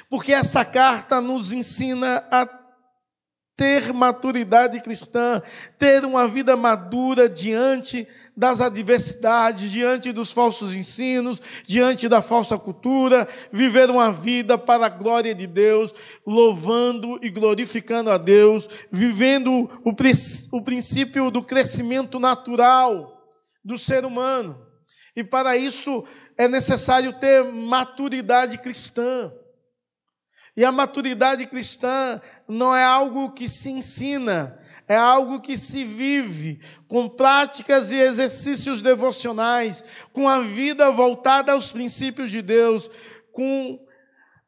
Porque 0.09 0.33
essa 0.33 0.65
carta 0.65 1.21
nos 1.21 1.51
ensina 1.51 2.27
a 2.31 2.43
ter 3.57 3.91
maturidade 3.91 4.79
cristã, 4.81 5.41
ter 5.79 6.05
uma 6.05 6.27
vida 6.27 6.55
madura 6.55 7.27
diante 7.27 8.07
das 8.35 8.61
adversidades, 8.61 9.71
diante 9.71 10.11
dos 10.11 10.31
falsos 10.31 10.75
ensinos, 10.75 11.41
diante 11.65 12.07
da 12.07 12.21
falsa 12.21 12.55
cultura, 12.55 13.27
viver 13.51 13.89
uma 13.89 14.11
vida 14.11 14.59
para 14.59 14.85
a 14.85 14.89
glória 14.89 15.33
de 15.33 15.47
Deus, 15.47 15.91
louvando 16.23 17.19
e 17.23 17.31
glorificando 17.31 18.11
a 18.11 18.17
Deus, 18.19 18.69
vivendo 18.91 19.67
o, 19.83 19.89
o 20.51 20.61
princípio 20.61 21.31
do 21.31 21.41
crescimento 21.41 22.19
natural 22.19 23.27
do 23.65 23.75
ser 23.75 24.05
humano. 24.05 24.67
E 25.15 25.23
para 25.23 25.57
isso 25.57 26.05
é 26.37 26.47
necessário 26.47 27.11
ter 27.13 27.43
maturidade 27.43 28.59
cristã. 28.59 29.33
E 30.55 30.63
a 30.63 30.71
maturidade 30.71 31.45
cristã 31.45 32.21
não 32.47 32.75
é 32.75 32.83
algo 32.83 33.31
que 33.31 33.49
se 33.49 33.69
ensina, 33.69 34.57
é 34.87 34.95
algo 34.95 35.41
que 35.41 35.57
se 35.57 35.83
vive 35.83 36.61
com 36.87 37.09
práticas 37.09 37.91
e 37.91 37.95
exercícios 37.95 38.81
devocionais, 38.81 39.83
com 40.13 40.29
a 40.29 40.39
vida 40.39 40.89
voltada 40.91 41.51
aos 41.51 41.71
princípios 41.71 42.31
de 42.31 42.41
Deus, 42.41 42.89
com 43.33 43.79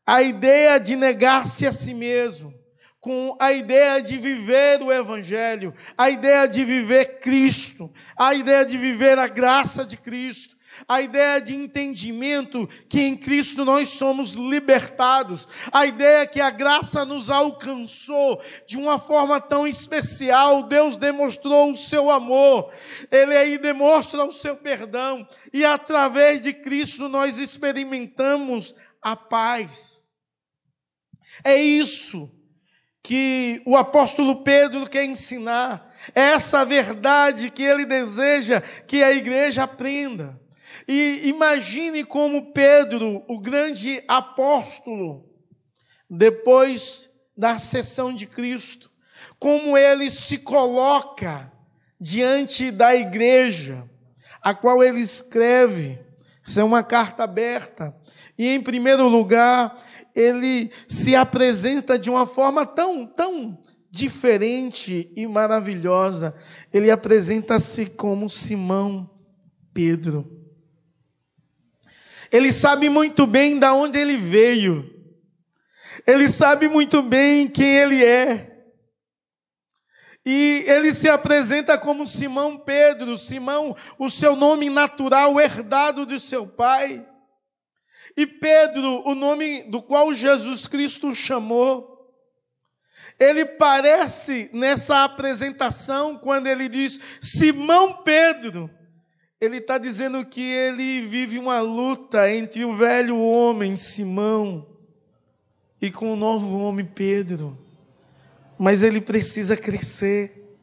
a 0.05 0.23
ideia 0.23 0.79
de 0.79 0.95
negar-se 0.95 1.67
a 1.67 1.73
si 1.73 1.93
mesmo, 1.93 2.53
com 3.01 3.35
a 3.39 3.51
ideia 3.51 4.01
de 4.01 4.17
viver 4.17 4.81
o 4.81 4.91
Evangelho, 4.91 5.73
a 5.97 6.09
ideia 6.09 6.47
de 6.47 6.63
viver 6.63 7.19
Cristo, 7.19 7.93
a 8.17 8.33
ideia 8.33 8.65
de 8.65 8.77
viver 8.77 9.19
a 9.19 9.27
graça 9.27 9.85
de 9.85 9.97
Cristo 9.97 10.58
a 10.89 11.03
ideia 11.03 11.39
de 11.39 11.53
entendimento 11.53 12.67
que 12.89 12.99
em 12.99 13.15
Cristo 13.15 13.63
nós 13.63 13.89
somos 13.89 14.31
libertados, 14.31 15.47
a 15.71 15.85
ideia 15.85 16.25
que 16.25 16.41
a 16.41 16.49
graça 16.49 17.05
nos 17.05 17.29
alcançou 17.29 18.41
de 18.67 18.75
uma 18.75 18.97
forma 18.97 19.39
tão 19.39 19.67
especial, 19.67 20.63
Deus 20.63 20.97
demonstrou 20.97 21.71
o 21.71 21.75
seu 21.75 22.09
amor, 22.09 22.73
Ele 23.11 23.37
aí 23.37 23.59
demonstra 23.59 24.25
o 24.25 24.31
seu 24.31 24.55
perdão, 24.55 25.27
e 25.53 25.63
através 25.63 26.41
de 26.41 26.53
Cristo 26.53 27.07
nós 27.07 27.37
experimentamos 27.37 28.73
a 28.99 29.15
paz. 29.15 30.03
É 31.43 31.55
isso 31.55 32.31
que 33.03 33.61
o 33.63 33.77
apóstolo 33.77 34.43
Pedro 34.43 34.89
quer 34.89 35.05
ensinar, 35.05 35.87
é 36.15 36.31
essa 36.31 36.65
verdade 36.65 37.51
que 37.51 37.61
ele 37.61 37.85
deseja 37.85 38.59
que 38.59 39.03
a 39.03 39.11
igreja 39.11 39.65
aprenda. 39.65 40.48
E 40.91 41.29
imagine 41.29 42.03
como 42.03 42.51
Pedro, 42.51 43.23
o 43.27 43.39
grande 43.39 44.03
apóstolo, 44.07 45.23
depois 46.09 47.11
da 47.37 47.59
sessão 47.59 48.11
de 48.11 48.25
Cristo, 48.25 48.89
como 49.37 49.77
ele 49.77 50.09
se 50.09 50.39
coloca 50.39 51.53
diante 52.01 52.71
da 52.71 52.95
igreja, 52.95 53.87
a 54.41 54.55
qual 54.55 54.83
ele 54.83 54.99
escreve. 54.99 55.99
Isso 56.43 56.59
é 56.59 56.63
uma 56.63 56.81
carta 56.81 57.23
aberta. 57.23 57.95
E 58.35 58.47
em 58.47 58.59
primeiro 58.59 59.07
lugar, 59.07 59.77
ele 60.15 60.71
se 60.87 61.15
apresenta 61.15 61.99
de 61.99 62.09
uma 62.09 62.25
forma 62.25 62.65
tão, 62.65 63.05
tão 63.05 63.55
diferente 63.91 65.13
e 65.15 65.27
maravilhosa. 65.27 66.33
Ele 66.73 66.89
apresenta-se 66.89 67.85
como 67.85 68.27
Simão 68.27 69.07
Pedro. 69.71 70.38
Ele 72.31 72.51
sabe 72.51 72.89
muito 72.89 73.25
bem 73.25 73.57
da 73.57 73.73
onde 73.73 73.97
ele 73.97 74.17
veio. 74.17 74.89
Ele 76.05 76.29
sabe 76.29 76.67
muito 76.67 77.01
bem 77.01 77.47
quem 77.47 77.75
ele 77.77 78.03
é. 78.03 78.49
E 80.25 80.63
ele 80.67 80.93
se 80.93 81.09
apresenta 81.09 81.77
como 81.77 82.05
Simão 82.05 82.57
Pedro, 82.57 83.17
Simão, 83.17 83.75
o 83.97 84.09
seu 84.09 84.35
nome 84.35 84.69
natural 84.69 85.39
herdado 85.39 86.05
de 86.05 86.19
seu 86.19 86.45
pai. 86.45 87.05
E 88.15 88.27
Pedro, 88.27 89.01
o 89.07 89.15
nome 89.15 89.63
do 89.63 89.81
qual 89.81 90.13
Jesus 90.13 90.67
Cristo 90.67 91.15
chamou. 91.15 91.97
Ele 93.19 93.43
parece 93.45 94.49
nessa 94.53 95.03
apresentação, 95.03 96.17
quando 96.17 96.47
ele 96.47 96.69
diz 96.69 96.99
Simão 97.21 98.03
Pedro, 98.03 98.69
ele 99.41 99.57
está 99.57 99.77
dizendo 99.77 100.25
que 100.25 100.41
ele 100.41 101.01
vive 101.01 101.39
uma 101.39 101.61
luta 101.61 102.29
entre 102.31 102.65
o 102.65 102.75
velho 102.75 103.17
homem 103.17 103.77
Simão 103.77 104.67
e 105.81 105.89
com 105.89 106.11
o 106.11 106.17
novo 106.17 106.59
homem 106.59 106.85
Pedro. 106.85 107.57
Mas 108.57 108.83
ele 108.83 108.99
precisa 108.99 109.55
crescer. 109.55 110.57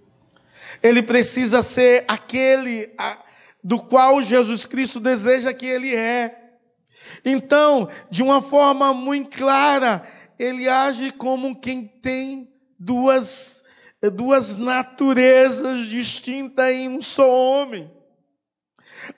Ele 0.83 1.03
precisa 1.03 1.63
ser 1.63 2.05
aquele 2.07 2.91
do 3.65 3.79
qual 3.79 4.21
Jesus 4.21 4.67
Cristo 4.67 5.01
deseja 5.01 5.55
que 5.55 5.65
ele 5.65 5.95
é. 5.95 6.39
Então, 7.25 7.89
de 8.11 8.23
uma 8.23 8.43
forma 8.43 8.93
muito 8.93 9.39
clara, 9.39 10.07
ele 10.39 10.69
age 10.69 11.13
como 11.13 11.59
quem 11.59 11.87
tem 11.87 12.53
duas, 12.79 13.65
duas 14.13 14.55
naturezas 14.57 15.89
distintas 15.89 16.71
em 16.71 16.91
um 16.91 17.01
só 17.01 17.27
homem 17.27 17.96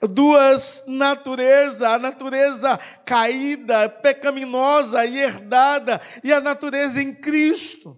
duas 0.01 0.83
naturezas, 0.87 1.81
a 1.81 1.99
natureza 1.99 2.77
caída, 3.05 3.89
pecaminosa 3.89 5.05
e 5.05 5.17
herdada, 5.17 6.01
e 6.23 6.31
a 6.31 6.39
natureza 6.39 7.01
em 7.01 7.13
Cristo. 7.13 7.97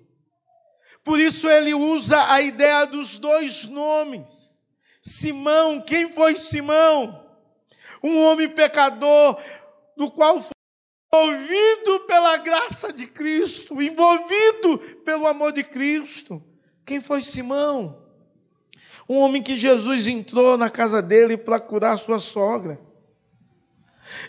Por 1.03 1.19
isso 1.19 1.49
ele 1.49 1.73
usa 1.73 2.31
a 2.31 2.41
ideia 2.41 2.85
dos 2.85 3.17
dois 3.17 3.67
nomes. 3.67 4.55
Simão, 5.01 5.81
quem 5.81 6.11
foi 6.11 6.35
Simão? 6.35 7.27
Um 8.03 8.19
homem 8.23 8.49
pecador, 8.49 9.39
do 9.97 10.11
qual 10.11 10.41
foi 10.41 10.51
envolvido 11.13 11.99
pela 12.01 12.37
graça 12.37 12.93
de 12.93 13.07
Cristo, 13.07 13.81
envolvido 13.81 14.77
pelo 15.03 15.27
amor 15.27 15.51
de 15.51 15.63
Cristo. 15.63 16.41
Quem 16.85 17.01
foi 17.01 17.21
Simão? 17.21 18.00
Um 19.11 19.17
homem 19.17 19.43
que 19.43 19.57
Jesus 19.57 20.07
entrou 20.07 20.57
na 20.57 20.69
casa 20.69 21.01
dele 21.01 21.35
para 21.35 21.59
curar 21.59 21.97
sua 21.97 22.17
sogra. 22.17 22.79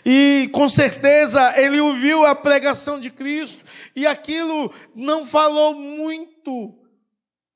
E 0.05 0.49
com 0.51 0.67
certeza 0.67 1.57
ele 1.57 1.79
ouviu 1.79 2.25
a 2.25 2.35
pregação 2.35 2.99
de 2.99 3.09
Cristo 3.09 3.63
e 3.95 4.05
aquilo 4.05 4.73
não 4.93 5.25
falou 5.25 5.73
muito 5.73 6.77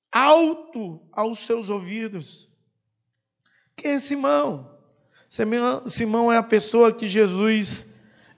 alto 0.10 1.02
aos 1.12 1.40
seus 1.40 1.70
ouvidos. 1.70 2.50
Quem 3.76 3.96
é 3.96 4.00
Simão? 4.00 4.78
Simão 5.90 6.32
é 6.32 6.38
a 6.38 6.44
pessoa 6.44 6.94
que 6.94 7.10
Jesus 7.10 7.88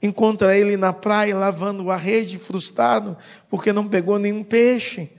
encontra 0.02 0.58
ele 0.58 0.76
na 0.76 0.94
praia 0.94 1.38
lavando 1.38 1.92
a 1.92 1.96
rede, 1.96 2.40
frustrado, 2.40 3.16
porque 3.48 3.72
não 3.72 3.88
pegou 3.88 4.18
nenhum 4.18 4.44
peixe. 4.44 5.12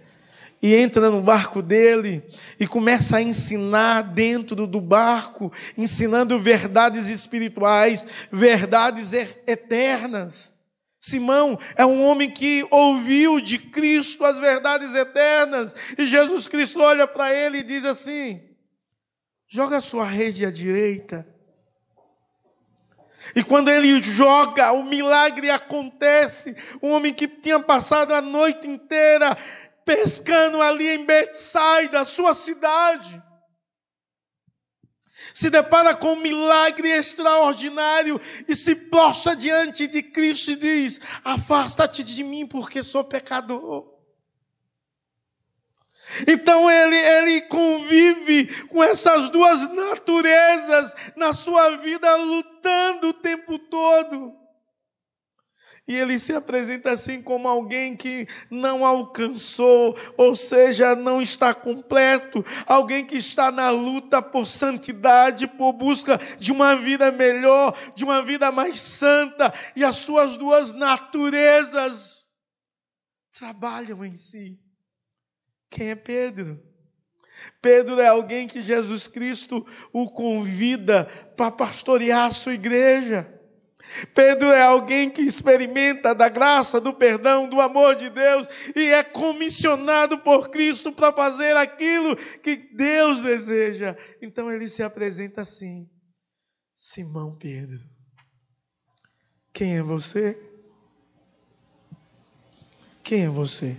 E 0.63 0.75
entra 0.75 1.11
no 1.11 1.23
barco 1.23 1.63
dele 1.63 2.23
e 2.59 2.67
começa 2.67 3.17
a 3.17 3.23
ensinar 3.23 4.03
dentro 4.03 4.67
do 4.67 4.81
barco, 4.81 5.53
ensinando 5.77 6.39
verdades 6.39 7.09
espirituais, 7.09 8.07
verdades 8.31 9.13
eternas. 9.13 10.55
Simão 10.99 11.59
é 11.77 11.87
um 11.87 12.05
homem 12.05 12.31
que 12.31 12.67
ouviu 12.71 13.41
de 13.41 13.59
Cristo 13.59 14.23
as 14.23 14.39
verdades 14.39 14.95
eternas, 14.95 15.75
e 15.97 16.05
Jesus 16.05 16.47
Cristo 16.47 16.81
olha 16.81 17.07
para 17.07 17.33
ele 17.33 17.59
e 17.59 17.63
diz 17.63 17.87
assim: 17.87 18.43
joga 19.49 19.79
a 19.79 19.81
sua 19.81 20.05
rede 20.05 20.45
à 20.45 20.51
direita. 20.51 21.27
E 23.35 23.45
quando 23.45 23.69
ele 23.69 24.03
joga, 24.03 24.73
o 24.73 24.83
milagre 24.83 25.51
acontece. 25.51 26.57
Um 26.83 26.91
homem 26.91 27.15
que 27.15 27.29
tinha 27.29 27.61
passado 27.61 28.13
a 28.13 28.21
noite 28.21 28.67
inteira 28.67 29.37
pescando 29.91 30.63
ali 30.63 30.89
em 30.89 31.05
Betsaida, 31.05 32.05
sua 32.05 32.33
cidade, 32.33 33.21
se 35.35 35.51
depara 35.51 35.97
com 35.97 36.13
um 36.13 36.21
milagre 36.21 36.89
extraordinário 36.91 38.21
e 38.47 38.55
se 38.55 38.77
prostra 38.77 39.35
diante 39.35 39.89
de 39.89 40.01
Cristo 40.01 40.53
e 40.53 40.57
diz: 40.57 41.01
Afasta-te 41.25 42.05
de 42.05 42.23
mim, 42.23 42.47
porque 42.47 42.85
sou 42.85 43.03
pecador. 43.03 43.99
Então 46.25 46.71
ele, 46.71 46.97
ele 46.97 47.41
convive 47.43 48.47
com 48.67 48.85
essas 48.85 49.29
duas 49.29 49.73
naturezas 49.75 50.95
na 51.17 51.33
sua 51.33 51.79
vida, 51.79 52.15
lutando 52.15 53.09
o 53.09 53.15
tempo 53.15 53.59
todo. 53.59 54.40
E 55.89 55.95
ele 55.95 56.19
se 56.19 56.33
apresenta 56.33 56.93
assim 56.93 57.21
como 57.21 57.49
alguém 57.49 57.97
que 57.97 58.29
não 58.51 58.85
alcançou, 58.85 59.97
ou 60.17 60.37
seja, 60.37 60.95
não 60.95 61.21
está 61.21 61.53
completo, 61.53 62.45
alguém 62.67 63.05
que 63.05 63.17
está 63.17 63.51
na 63.51 63.71
luta 63.71 64.23
por 64.23 64.47
santidade, 64.47 65.49
por 65.49 65.73
busca 65.73 66.21
de 66.39 66.53
uma 66.53 66.77
vida 66.77 67.11
melhor, 67.11 67.77
de 67.95 68.05
uma 68.05 68.23
vida 68.23 68.53
mais 68.53 68.79
santa, 68.79 69.53
e 69.75 69.83
as 69.83 69.97
suas 69.97 70.37
duas 70.37 70.73
naturezas 70.73 72.29
trabalham 73.33 74.05
em 74.05 74.17
si. 74.17 74.61
Quem 75.71 75.91
é 75.91 75.95
Pedro? 75.97 76.63
Pedro 77.63 78.01
é 78.01 78.09
alguém 78.09 78.47
que 78.47 78.63
Jesus 78.63 79.07
Cristo 79.07 79.67
o 79.93 80.11
convida 80.11 81.05
para 81.37 81.51
pastorear 81.51 82.27
a 82.27 82.31
sua 82.31 82.55
igreja. 82.55 83.40
Pedro 84.15 84.49
é 84.49 84.63
alguém 84.63 85.11
que 85.11 85.23
experimenta 85.23 86.15
da 86.15 86.29
graça, 86.29 86.81
do 86.81 86.93
perdão, 86.93 87.49
do 87.49 87.61
amor 87.61 87.97
de 87.97 88.09
Deus 88.11 88.47
e 88.75 88.87
é 88.87 89.03
comissionado 89.03 90.19
por 90.19 90.49
Cristo 90.49 90.93
para 90.93 91.13
fazer 91.13 91.57
aquilo 91.57 92.17
que 92.17 92.57
Deus 92.57 93.23
deseja. 93.23 93.97
Então 94.23 94.51
ele 94.51 94.69
se 94.69 94.83
apresenta 94.83 95.43
assim: 95.43 95.89
Simão 96.75 97.37
Pedro. 97.37 97.81
Quem 99.53 99.77
é 99.77 99.83
você? 99.83 100.39
Quem 103.03 103.25
é 103.25 103.29
você? 103.29 103.77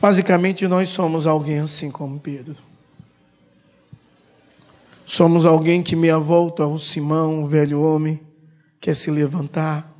Basicamente, 0.00 0.66
nós 0.66 0.88
somos 0.88 1.26
alguém 1.26 1.60
assim 1.60 1.90
como 1.90 2.18
Pedro. 2.18 2.69
Somos 5.12 5.44
alguém 5.44 5.82
que, 5.82 5.96
meia 5.96 6.20
volta 6.20 6.62
ao 6.62 6.78
Simão, 6.78 7.42
o 7.42 7.44
velho 7.44 7.82
homem, 7.82 8.20
quer 8.80 8.94
se 8.94 9.10
levantar, 9.10 9.92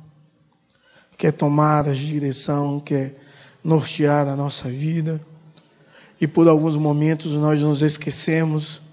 quer 1.17 1.33
tomar 1.33 1.85
a 1.85 1.91
direção, 1.91 2.79
quer 2.79 3.21
nortear 3.61 4.29
a 4.29 4.37
nossa 4.37 4.69
vida. 4.69 5.19
E 6.21 6.25
por 6.25 6.47
alguns 6.47 6.77
momentos 6.77 7.33
nós 7.33 7.61
nos 7.61 7.81
esquecemos 7.81 8.83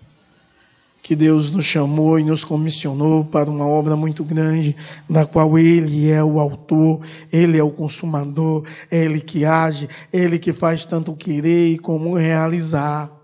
que 1.05 1.15
Deus 1.15 1.53
nos 1.53 1.65
chamou 1.65 2.19
e 2.19 2.25
nos 2.25 2.43
comissionou 2.43 3.25
para 3.25 3.49
uma 3.49 3.69
obra 3.69 3.95
muito 3.95 4.25
grande, 4.25 4.75
na 5.09 5.25
qual 5.25 5.57
Ele 5.57 6.11
é 6.11 6.23
o 6.25 6.41
autor, 6.41 7.01
Ele 7.33 7.57
é 7.57 7.63
o 7.63 7.71
consumador, 7.71 8.65
é 8.91 9.05
Ele 9.05 9.21
que 9.21 9.45
age, 9.45 9.89
Ele 10.13 10.41
que 10.41 10.53
faz 10.53 10.85
tanto 10.85 11.15
querer 11.15 11.79
como 11.79 12.17
realizar. 12.17 13.18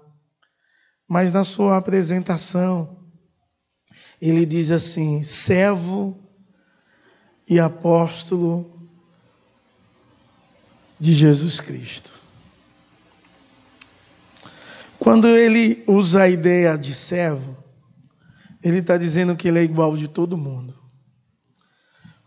Mas 1.09 1.31
na 1.31 1.45
sua 1.45 1.77
apresentação, 1.77 3.05
ele 4.21 4.47
diz 4.47 4.71
assim: 4.71 5.23
servo 5.23 6.19
e 7.49 7.61
apóstolo 7.61 8.88
de 10.99 11.12
Jesus 11.12 11.61
Cristo. 11.61 12.12
Quando 14.99 15.29
ele 15.29 15.85
usa 15.87 16.23
a 16.23 16.29
ideia 16.29 16.79
de 16.79 16.95
servo, 16.95 17.62
ele 18.62 18.79
está 18.79 18.97
dizendo 18.97 19.37
que 19.37 19.49
ele 19.49 19.59
é 19.59 19.62
igual 19.62 19.97
de 19.97 20.09
todo 20.09 20.38
mundo. 20.38 20.75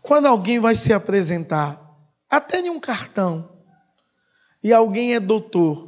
Quando 0.00 0.26
alguém 0.26 0.60
vai 0.60 0.76
se 0.76 0.92
apresentar, 0.92 1.84
até 2.30 2.60
em 2.60 2.70
um 2.70 2.78
cartão, 2.78 3.50
e 4.62 4.72
alguém 4.72 5.14
é 5.14 5.20
doutor, 5.20 5.87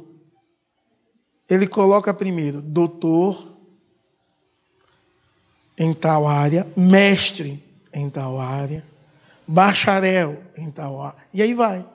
ele 1.51 1.67
coloca 1.67 2.13
primeiro 2.13 2.61
doutor 2.61 3.45
em 5.77 5.93
tal 5.93 6.25
área, 6.25 6.65
mestre 6.77 7.61
em 7.93 8.09
tal 8.09 8.39
área, 8.39 8.81
bacharel 9.45 10.41
em 10.55 10.71
tal 10.71 11.01
área, 11.01 11.17
e 11.33 11.41
aí 11.41 11.53
vai. 11.53 11.85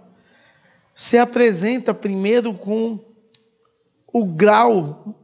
Se 0.95 1.17
apresenta 1.17 1.95
primeiro 1.95 2.53
com 2.53 2.99
o 4.13 4.27
grau 4.27 5.15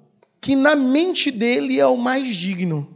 que 0.40 0.56
na 0.56 0.74
mente 0.74 1.30
dele 1.30 1.78
é 1.78 1.86
o 1.86 1.98
mais 1.98 2.34
digno. 2.34 2.88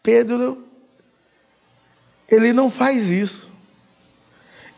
Pedro, 0.00 0.64
ele 2.28 2.52
não 2.52 2.70
faz 2.70 3.10
isso. 3.10 3.50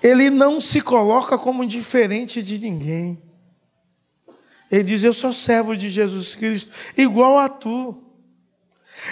Ele 0.03 0.31
não 0.31 0.63
se 0.63 0.81
coloca 0.81 1.37
como 1.37 1.67
diferente 1.67 2.43
de 2.43 2.59
ninguém. 2.59 3.32
Ele 4.73 4.85
diz: 4.85 5.05
Eu 5.05 5.13
sou 5.13 5.35
servo 5.35 5.77
de 5.77 5.91
Jesus 5.91 6.35
Cristo, 6.35 6.73
igual 6.97 7.39
a 7.39 7.49
tu. 7.51 8.03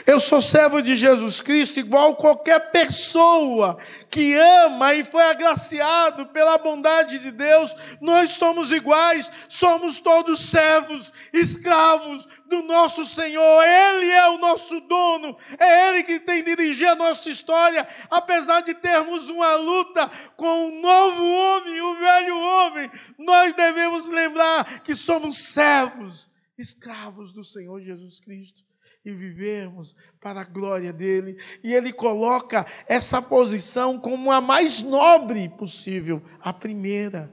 Eu 0.07 0.21
sou 0.21 0.41
servo 0.41 0.81
de 0.81 0.95
Jesus 0.97 1.41
Cristo, 1.41 1.81
igual 1.81 2.15
qualquer 2.15 2.71
pessoa 2.71 3.77
que 4.09 4.35
ama 4.35 4.95
e 4.95 5.05
foi 5.05 5.23
agraciado 5.25 6.27
pela 6.27 6.59
bondade 6.59 7.19
de 7.19 7.31
Deus. 7.31 7.75
Nós 8.01 8.31
somos 8.31 8.71
iguais, 8.71 9.31
somos 9.49 9.99
todos 10.01 10.41
servos, 10.41 11.13
escravos 11.33 12.29
do 12.47 12.63
nosso 12.63 13.05
Senhor. 13.05 13.65
Ele 13.65 14.11
é 14.11 14.29
o 14.31 14.39
nosso 14.39 14.81
dono, 14.83 15.37
é 15.59 15.89
Ele 15.89 16.05
que 16.05 16.21
tem 16.21 16.45
dirigido 16.45 16.91
a 16.91 16.97
nossa 16.97 17.29
história, 17.29 17.87
apesar 18.11 18.61
de 18.61 18.75
termos 18.75 19.29
uma 19.29 19.55
luta 19.57 20.11
com 20.37 20.69
o 20.69 20.81
novo 20.81 21.25
homem, 21.25 21.81
o 21.81 21.95
velho 21.97 22.39
homem. 22.39 22.91
Nós 23.19 23.55
devemos 23.55 24.09
lembrar 24.09 24.83
que 24.83 24.95
somos 24.95 25.39
servos, 25.39 26.31
escravos 26.57 27.33
do 27.33 27.43
Senhor 27.43 27.81
Jesus 27.81 28.21
Cristo 28.21 28.70
e 29.05 29.13
vivermos 29.13 29.97
para 30.21 30.43
a 30.43 30.45
glória 30.45 30.93
dele. 30.93 31.39
E 31.63 31.73
ele 31.73 31.93
coloca 31.93 32.67
essa 32.87 33.23
posição 33.23 33.99
como 33.99 34.31
a 34.31 34.41
mais 34.41 34.83
nobre 34.83 35.49
possível, 35.49 36.23
a 36.41 36.53
primeira. 36.53 37.31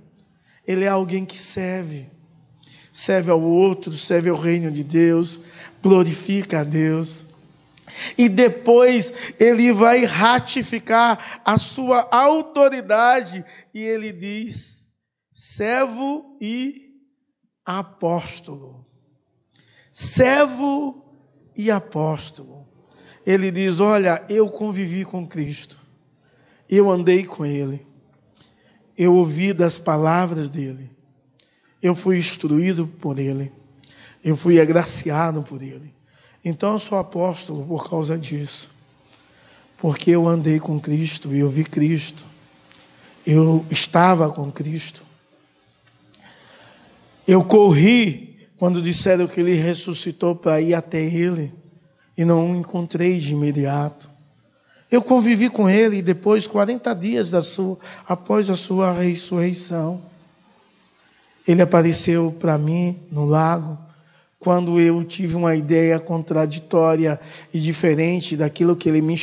Ele 0.66 0.86
é 0.86 0.88
alguém 0.88 1.26
que 1.26 1.38
serve, 1.38 2.10
serve 2.92 3.32
ao 3.32 3.42
outro, 3.42 3.92
serve 3.94 4.30
ao 4.30 4.38
reino 4.38 4.72
de 4.72 4.84
Deus, 4.84 5.40
glorifica 5.82 6.62
a 6.62 6.64
Deus. 6.64 7.26
E 8.18 8.30
depois 8.30 9.34
ele 9.40 9.72
vai 9.72 10.06
ratificar 10.06 11.42
a 11.44 11.58
sua 11.58 12.08
autoridade 12.12 13.44
e 13.74 13.80
ele 13.82 14.12
diz: 14.12 14.88
servo 15.32 16.38
e 16.40 16.88
apóstolo. 17.66 18.86
Servo 19.92 21.07
e 21.58 21.72
apóstolo. 21.72 22.66
Ele 23.26 23.52
diz: 23.52 23.80
Olha, 23.80 24.24
eu 24.30 24.48
convivi 24.50 25.04
com 25.04 25.28
Cristo, 25.28 25.78
eu 26.70 26.90
andei 26.90 27.26
com 27.26 27.46
Ele, 27.46 27.86
eu 28.98 29.16
ouvi 29.16 29.52
das 29.52 29.78
palavras 29.78 30.48
dele, 30.50 30.90
eu 31.82 31.96
fui 31.96 32.18
instruído 32.18 32.88
por 32.88 33.20
Ele, 33.20 33.52
eu 34.24 34.38
fui 34.38 34.62
agraciado 34.62 35.42
por 35.44 35.62
Ele. 35.62 35.94
Então 36.46 36.74
eu 36.74 36.80
sou 36.80 36.98
apóstolo 36.98 37.66
por 37.66 37.90
causa 37.90 38.18
disso, 38.18 38.72
porque 39.78 40.12
eu 40.12 40.28
andei 40.28 40.60
com 40.60 40.80
Cristo 40.80 41.34
e 41.36 41.40
eu 41.40 41.50
vi 41.50 41.66
Cristo, 41.66 42.26
eu 43.26 43.66
estava 43.70 44.32
com 44.32 44.50
Cristo, 44.50 45.04
eu 47.28 47.44
corri 47.44 48.27
quando 48.58 48.82
disseram 48.82 49.28
que 49.28 49.40
ele 49.40 49.54
ressuscitou 49.54 50.36
para 50.36 50.60
ir 50.60 50.74
até 50.74 51.02
ele, 51.02 51.54
e 52.18 52.26
não 52.26 52.52
o 52.52 52.56
encontrei 52.56 53.20
de 53.20 53.34
imediato. 53.34 54.10
Eu 54.90 55.02
convivi 55.02 55.50
com 55.50 55.70
ele 55.70 56.02
depois 56.02 56.48
40 56.48 56.94
dias 56.96 57.30
da 57.30 57.42
sua, 57.42 57.78
após 58.08 58.50
a 58.50 58.56
sua 58.56 58.94
ressurreição. 58.94 60.02
Ele 61.48 61.62
apareceu 61.62 62.36
para 62.40 62.58
mim 62.58 62.98
no 63.12 63.26
lago 63.26 63.78
quando 64.40 64.80
eu 64.80 65.04
tive 65.04 65.36
uma 65.36 65.56
ideia 65.56 66.00
contraditória 66.00 67.20
e 67.54 67.60
diferente 67.60 68.38
daquilo 68.38 68.76
que 68.76 68.88
ele 68.88 69.02
me, 69.02 69.20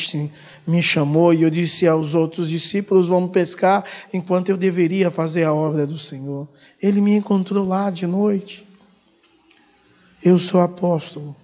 me 0.67 0.83
chamou, 0.83 1.33
e 1.33 1.43
eu 1.43 1.51
disse 1.51 1.87
aos 1.87 2.15
outros 2.15 2.49
discípulos: 2.49 3.07
Vamos 3.07 3.31
pescar, 3.31 3.85
enquanto 4.13 4.49
eu 4.51 4.57
deveria 4.57 5.11
fazer 5.11 5.45
a 5.45 5.55
obra 5.55 5.87
do 5.87 5.99
Senhor. 5.99 6.49
Ele 6.83 7.01
me 7.01 7.15
encontrou 7.17 7.67
lá 7.67 7.91
de 7.91 8.07
noite. 8.07 8.67
Eu 10.25 10.39
sou 10.39 10.63
apóstolo, 10.63 11.37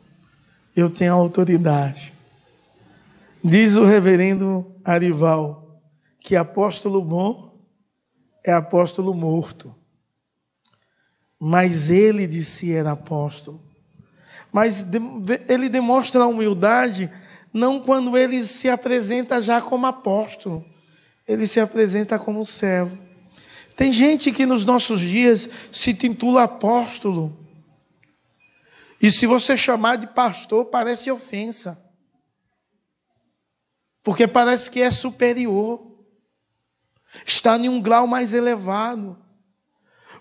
eu 0.74 0.88
tenho 0.88 1.12
autoridade. 1.12 2.14
Diz 3.44 3.76
o 3.76 3.84
reverendo 3.84 4.74
Arival 4.82 5.82
que 6.18 6.34
apóstolo 6.34 7.02
bom 7.02 7.60
é 8.42 8.52
apóstolo 8.52 9.12
morto. 9.12 9.74
Mas 11.38 11.90
ele 11.90 12.26
de 12.26 12.42
si 12.42 12.72
era 12.72 12.92
apóstolo. 12.92 13.60
Mas 14.50 14.86
ele 15.46 15.68
demonstra 15.68 16.22
a 16.22 16.26
humildade 16.26 17.10
não 17.52 17.80
quando 17.80 18.16
ele 18.16 18.42
se 18.44 18.70
apresenta 18.70 19.42
já 19.42 19.60
como 19.60 19.86
apóstolo, 19.86 20.64
ele 21.28 21.46
se 21.46 21.60
apresenta 21.60 22.18
como 22.18 22.46
servo. 22.46 22.96
Tem 23.76 23.92
gente 23.92 24.32
que 24.32 24.46
nos 24.46 24.64
nossos 24.64 25.00
dias 25.00 25.50
se 25.70 25.92
titula 25.92 26.44
apóstolo. 26.44 27.39
E 29.00 29.10
se 29.10 29.26
você 29.26 29.56
chamar 29.56 29.96
de 29.96 30.08
pastor, 30.08 30.66
parece 30.66 31.10
ofensa 31.10 31.90
porque 34.02 34.26
parece 34.26 34.70
que 34.70 34.80
é 34.80 34.90
superior, 34.90 35.80
está 37.26 37.56
em 37.56 37.68
um 37.68 37.80
grau 37.80 38.06
mais 38.06 38.32
elevado. 38.32 39.18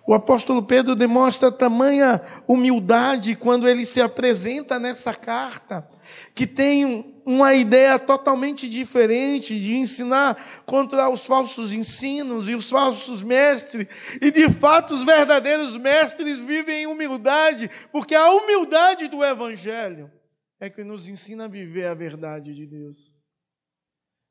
O 0.05 0.13
apóstolo 0.13 0.63
Pedro 0.63 0.95
demonstra 0.95 1.51
tamanha 1.51 2.21
humildade 2.47 3.35
quando 3.35 3.67
ele 3.67 3.85
se 3.85 4.01
apresenta 4.01 4.79
nessa 4.79 5.13
carta, 5.13 5.87
que 6.33 6.47
tem 6.47 7.18
uma 7.31 7.53
ideia 7.53 7.99
totalmente 7.99 8.67
diferente 8.67 9.59
de 9.59 9.75
ensinar 9.75 10.63
contra 10.65 11.09
os 11.09 11.25
falsos 11.25 11.73
ensinos 11.73 12.49
e 12.49 12.55
os 12.55 12.69
falsos 12.69 13.21
mestres. 13.21 13.87
E 14.21 14.31
de 14.31 14.49
fato, 14.49 14.93
os 14.93 15.03
verdadeiros 15.03 15.77
mestres 15.77 16.37
vivem 16.39 16.83
em 16.83 16.87
humildade, 16.87 17.69
porque 17.91 18.15
a 18.15 18.31
humildade 18.31 19.07
do 19.07 19.23
Evangelho 19.23 20.11
é 20.59 20.69
que 20.69 20.83
nos 20.83 21.07
ensina 21.07 21.45
a 21.45 21.47
viver 21.47 21.85
a 21.85 21.93
verdade 21.93 22.53
de 22.53 22.65
Deus 22.65 23.19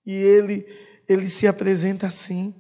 e 0.09 0.15
ele, 0.15 0.67
ele 1.07 1.29
se 1.29 1.47
apresenta 1.47 2.07
assim. 2.07 2.55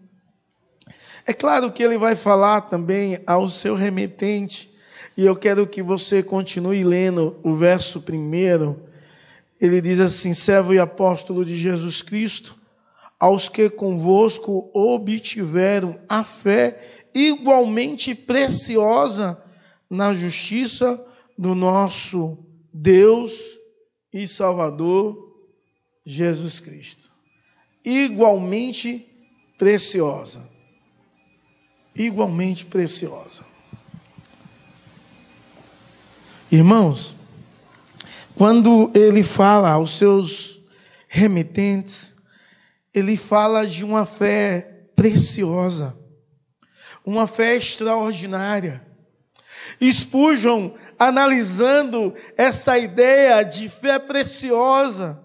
É 1.26 1.32
claro 1.32 1.72
que 1.72 1.82
ele 1.82 1.96
vai 1.96 2.14
falar 2.14 2.60
também 2.60 3.18
ao 3.26 3.48
seu 3.48 3.74
remetente, 3.74 4.70
e 5.16 5.24
eu 5.24 5.34
quero 5.34 5.66
que 5.66 5.82
você 5.82 6.22
continue 6.22 6.84
lendo 6.84 7.40
o 7.42 7.56
verso 7.56 8.02
primeiro. 8.02 8.87
Ele 9.60 9.80
diz 9.80 10.00
assim: 10.00 10.34
servo 10.34 10.74
e 10.74 10.78
apóstolo 10.78 11.44
de 11.44 11.56
Jesus 11.56 12.02
Cristo, 12.02 12.56
aos 13.18 13.48
que 13.48 13.68
convosco 13.68 14.70
obtiveram 14.72 15.98
a 16.08 16.22
fé 16.22 17.04
igualmente 17.14 18.14
preciosa 18.14 19.42
na 19.90 20.14
justiça 20.14 21.04
do 21.36 21.54
nosso 21.54 22.38
Deus 22.72 23.32
e 24.12 24.26
Salvador 24.26 25.16
Jesus 26.04 26.60
Cristo 26.60 27.08
igualmente 27.88 29.08
preciosa. 29.56 30.48
Igualmente 31.94 32.66
preciosa. 32.66 33.44
Irmãos, 36.50 37.16
quando 38.38 38.92
ele 38.94 39.24
fala 39.24 39.70
aos 39.70 39.98
seus 39.98 40.60
remetentes, 41.08 42.14
ele 42.94 43.16
fala 43.16 43.66
de 43.66 43.84
uma 43.84 44.06
fé 44.06 44.86
preciosa, 44.94 45.98
uma 47.04 47.26
fé 47.26 47.56
extraordinária. 47.56 48.86
Spurgeon, 49.82 50.70
analisando 50.96 52.14
essa 52.36 52.78
ideia 52.78 53.42
de 53.42 53.68
fé 53.68 53.98
preciosa, 53.98 55.20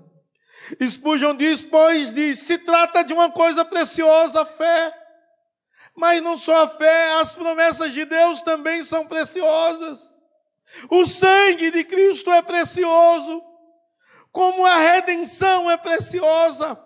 Spurgeon 0.81 1.35
diz, 1.35 1.61
pois 1.61 2.11
diz, 2.11 2.39
se 2.39 2.57
trata 2.57 3.03
de 3.03 3.13
uma 3.13 3.29
coisa 3.29 3.63
preciosa, 3.63 4.41
a 4.41 4.45
fé. 4.45 4.91
Mas 5.95 6.19
não 6.23 6.35
só 6.35 6.63
a 6.63 6.67
fé, 6.67 7.21
as 7.21 7.35
promessas 7.35 7.93
de 7.93 8.05
Deus 8.05 8.41
também 8.41 8.81
são 8.81 9.05
preciosas. 9.05 10.12
O 10.89 11.05
sangue 11.05 11.71
de 11.71 11.83
Cristo 11.83 12.31
é 12.31 12.41
precioso, 12.41 13.43
como 14.31 14.65
a 14.65 14.77
redenção 14.77 15.69
é 15.69 15.77
preciosa, 15.77 16.79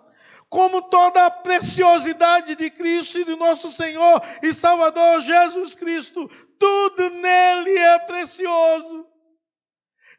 como 0.48 0.82
toda 0.82 1.26
a 1.26 1.30
preciosidade 1.30 2.54
de 2.54 2.70
Cristo 2.70 3.18
e 3.18 3.24
de 3.24 3.36
nosso 3.36 3.70
Senhor 3.70 4.22
e 4.42 4.52
Salvador 4.52 5.20
Jesus 5.22 5.74
Cristo, 5.74 6.28
tudo 6.58 7.10
nele 7.10 7.78
é 7.78 7.98
precioso. 8.00 9.06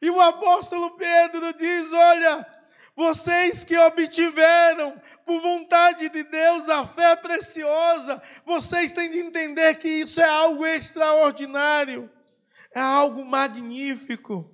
E 0.02 0.10
o 0.10 0.22
apóstolo 0.22 0.92
Pedro 0.92 1.54
diz: 1.54 1.92
olha, 1.92 2.48
vocês 2.96 3.64
que 3.64 3.78
obtiveram 3.78 5.02
por 5.26 5.42
vontade 5.42 6.10
de 6.10 6.24
Deus 6.24 6.70
a 6.70 6.86
fé 6.86 7.16
preciosa, 7.16 8.22
vocês 8.46 8.94
têm 8.94 9.10
de 9.10 9.20
entender 9.20 9.76
que 9.76 9.88
isso 9.88 10.22
é 10.22 10.28
algo 10.28 10.66
extraordinário, 10.66 12.10
é 12.76 12.80
algo 12.80 13.26
magnífico. 13.26 14.50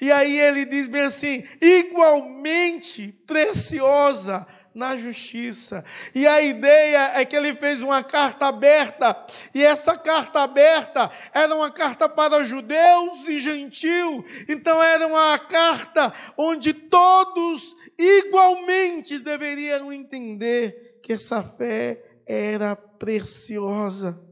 E 0.00 0.10
aí 0.10 0.38
ele 0.38 0.64
diz 0.64 0.88
bem 0.88 1.02
assim: 1.02 1.44
igualmente 1.60 3.12
preciosa 3.26 4.46
na 4.74 4.96
justiça. 4.96 5.84
E 6.14 6.26
a 6.26 6.40
ideia 6.42 7.12
é 7.20 7.24
que 7.24 7.34
ele 7.34 7.54
fez 7.54 7.82
uma 7.82 8.02
carta 8.02 8.46
aberta, 8.46 9.16
e 9.54 9.62
essa 9.62 9.96
carta 9.96 10.40
aberta 10.40 11.10
era 11.32 11.54
uma 11.54 11.70
carta 11.70 12.08
para 12.08 12.44
judeus 12.44 13.28
e 13.28 13.40
gentios. 13.40 14.24
Então 14.48 14.82
era 14.82 15.06
uma 15.06 15.38
carta 15.38 16.12
onde 16.36 16.72
todos 16.72 17.76
igualmente 17.98 19.18
deveriam 19.18 19.92
entender 19.92 21.00
que 21.02 21.12
essa 21.12 21.42
fé 21.42 22.02
era 22.26 22.76
preciosa. 22.76 24.29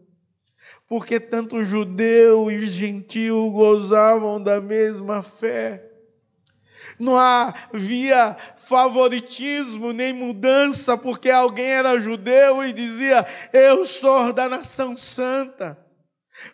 Porque 0.89 1.21
tanto 1.21 1.63
judeu 1.63 2.51
e 2.51 2.67
gentil 2.67 3.51
gozavam 3.51 4.43
da 4.43 4.59
mesma 4.59 5.23
fé. 5.23 5.85
Não 6.99 7.17
havia 7.17 8.35
favoritismo 8.57 9.93
nem 9.93 10.15
mudança, 10.15 10.97
porque 10.97 11.31
alguém 11.31 11.67
era 11.67 12.01
judeu 12.01 12.65
e 12.65 12.73
dizia: 12.73 13.25
Eu 13.53 13.85
sou 13.85 14.33
da 14.33 14.49
nação 14.49 14.97
santa. 14.97 15.79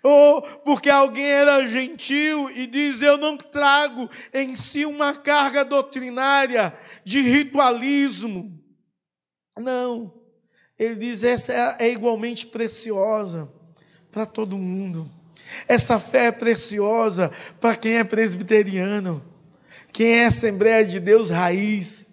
Ou 0.02 0.42
porque 0.42 0.90
alguém 0.90 1.26
era 1.26 1.66
gentil 1.68 2.50
e 2.50 2.66
diz: 2.66 3.00
Eu 3.00 3.16
não 3.16 3.36
trago 3.36 4.10
em 4.32 4.56
si 4.56 4.84
uma 4.84 5.14
carga 5.14 5.64
doutrinária, 5.64 6.76
de 7.04 7.20
ritualismo. 7.20 8.52
Não. 9.56 10.12
Ele 10.76 10.96
diz: 10.96 11.22
essa 11.22 11.52
é, 11.52 11.86
é 11.86 11.92
igualmente 11.92 12.46
preciosa 12.46 13.53
para 14.14 14.24
todo 14.24 14.56
mundo. 14.56 15.10
Essa 15.66 15.98
fé 15.98 16.26
é 16.26 16.32
preciosa 16.32 17.32
para 17.60 17.74
quem 17.74 17.98
é 17.98 18.04
presbiteriano, 18.04 19.20
quem 19.92 20.20
é 20.20 20.26
Assembleia 20.26 20.84
de 20.84 21.00
Deus 21.00 21.30
raiz. 21.30 22.06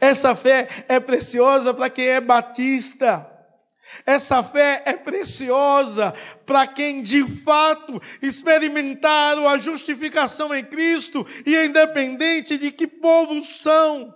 Essa 0.00 0.34
fé 0.34 0.66
é 0.88 0.98
preciosa 0.98 1.72
para 1.72 1.88
quem 1.88 2.06
é 2.06 2.20
batista. 2.20 3.30
Essa 4.04 4.42
fé 4.42 4.82
é 4.84 4.94
preciosa 4.94 6.12
para 6.44 6.66
quem 6.66 7.00
de 7.00 7.22
fato 7.22 8.02
experimentaram 8.20 9.48
a 9.48 9.56
justificação 9.56 10.52
em 10.52 10.64
Cristo 10.64 11.24
e 11.46 11.54
é 11.54 11.66
independente 11.66 12.58
de 12.58 12.72
que 12.72 12.88
povo 12.88 13.44
são. 13.44 14.12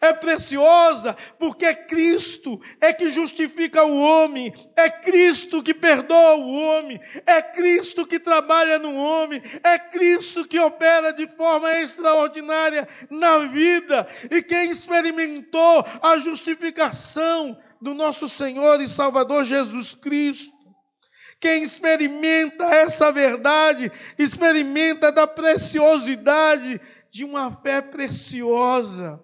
É 0.00 0.12
preciosa 0.12 1.16
porque 1.38 1.74
Cristo 1.74 2.60
é 2.80 2.92
que 2.92 3.12
justifica 3.12 3.84
o 3.84 4.00
homem, 4.00 4.52
é 4.76 4.88
Cristo 4.88 5.62
que 5.62 5.74
perdoa 5.74 6.36
o 6.36 6.54
homem, 6.54 7.00
é 7.26 7.42
Cristo 7.42 8.06
que 8.06 8.18
trabalha 8.18 8.78
no 8.78 8.94
homem, 8.94 9.42
é 9.62 9.78
Cristo 9.78 10.46
que 10.46 10.58
opera 10.58 11.12
de 11.12 11.26
forma 11.28 11.72
extraordinária 11.80 12.88
na 13.10 13.38
vida. 13.38 14.08
E 14.30 14.42
quem 14.42 14.70
experimentou 14.70 15.84
a 16.00 16.18
justificação 16.18 17.58
do 17.80 17.92
nosso 17.92 18.28
Senhor 18.28 18.80
e 18.80 18.88
Salvador 18.88 19.44
Jesus 19.44 19.94
Cristo, 19.94 20.52
quem 21.40 21.64
experimenta 21.64 22.64
essa 22.66 23.10
verdade, 23.10 23.90
experimenta 24.16 25.10
da 25.10 25.26
preciosidade 25.26 26.80
de 27.10 27.24
uma 27.24 27.50
fé 27.50 27.82
preciosa 27.82 29.20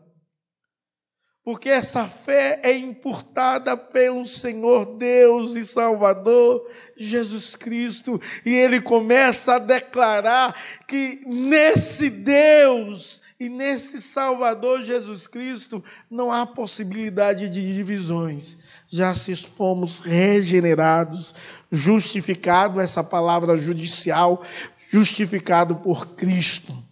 porque 1.48 1.70
essa 1.70 2.06
fé 2.06 2.60
é 2.62 2.76
importada 2.76 3.74
pelo 3.74 4.26
Senhor 4.26 4.84
Deus 4.98 5.54
e 5.54 5.64
Salvador 5.64 6.62
Jesus 6.94 7.56
Cristo, 7.56 8.20
e 8.44 8.50
ele 8.50 8.82
começa 8.82 9.54
a 9.54 9.58
declarar 9.58 10.54
que 10.86 11.22
nesse 11.26 12.10
Deus 12.10 13.22
e 13.40 13.48
nesse 13.48 14.02
Salvador 14.02 14.82
Jesus 14.82 15.26
Cristo 15.26 15.82
não 16.10 16.30
há 16.30 16.44
possibilidade 16.44 17.48
de 17.48 17.74
divisões. 17.74 18.58
Já 18.86 19.14
se 19.14 19.34
fomos 19.34 20.00
regenerados, 20.00 21.34
justificado, 21.72 22.78
essa 22.78 23.02
palavra 23.02 23.56
judicial, 23.56 24.44
justificado 24.90 25.76
por 25.76 26.08
Cristo. 26.08 26.87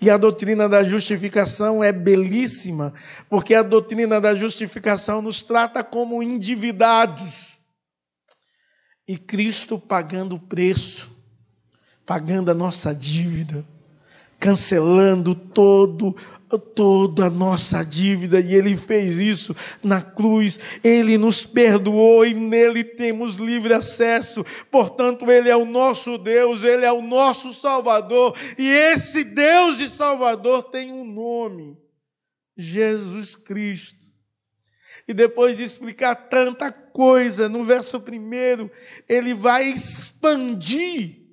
E 0.00 0.10
a 0.10 0.16
doutrina 0.16 0.68
da 0.68 0.82
justificação 0.82 1.82
é 1.82 1.90
belíssima, 1.90 2.92
porque 3.30 3.54
a 3.54 3.62
doutrina 3.62 4.20
da 4.20 4.34
justificação 4.34 5.22
nos 5.22 5.42
trata 5.42 5.82
como 5.82 6.22
endividados. 6.22 7.58
E 9.08 9.16
Cristo 9.16 9.78
pagando 9.78 10.34
o 10.34 10.40
preço, 10.40 11.16
pagando 12.04 12.50
a 12.50 12.54
nossa 12.54 12.94
dívida, 12.94 13.64
cancelando 14.38 15.34
todo 15.34 16.14
toda 16.48 17.26
a 17.26 17.30
nossa 17.30 17.84
dívida 17.84 18.38
e 18.38 18.54
ele 18.54 18.76
fez 18.76 19.18
isso 19.18 19.56
na 19.82 20.00
cruz. 20.00 20.58
Ele 20.84 21.18
nos 21.18 21.44
perdoou 21.44 22.24
e 22.24 22.32
nele 22.34 22.84
temos 22.84 23.36
livre 23.36 23.74
acesso. 23.74 24.44
Portanto, 24.70 25.28
ele 25.30 25.48
é 25.48 25.56
o 25.56 25.64
nosso 25.64 26.16
Deus, 26.18 26.62
ele 26.62 26.84
é 26.84 26.92
o 26.92 27.02
nosso 27.02 27.52
Salvador 27.52 28.36
e 28.56 28.68
esse 28.68 29.24
Deus 29.24 29.80
e 29.80 29.88
Salvador 29.88 30.62
tem 30.64 30.92
um 30.92 31.04
nome: 31.04 31.76
Jesus 32.56 33.34
Cristo. 33.34 34.06
E 35.08 35.14
depois 35.14 35.56
de 35.56 35.62
explicar 35.62 36.14
tanta 36.14 36.70
coisa, 36.70 37.48
no 37.48 37.64
verso 37.64 38.00
primeiro, 38.00 38.70
ele 39.08 39.34
vai 39.34 39.64
expandir 39.64 41.24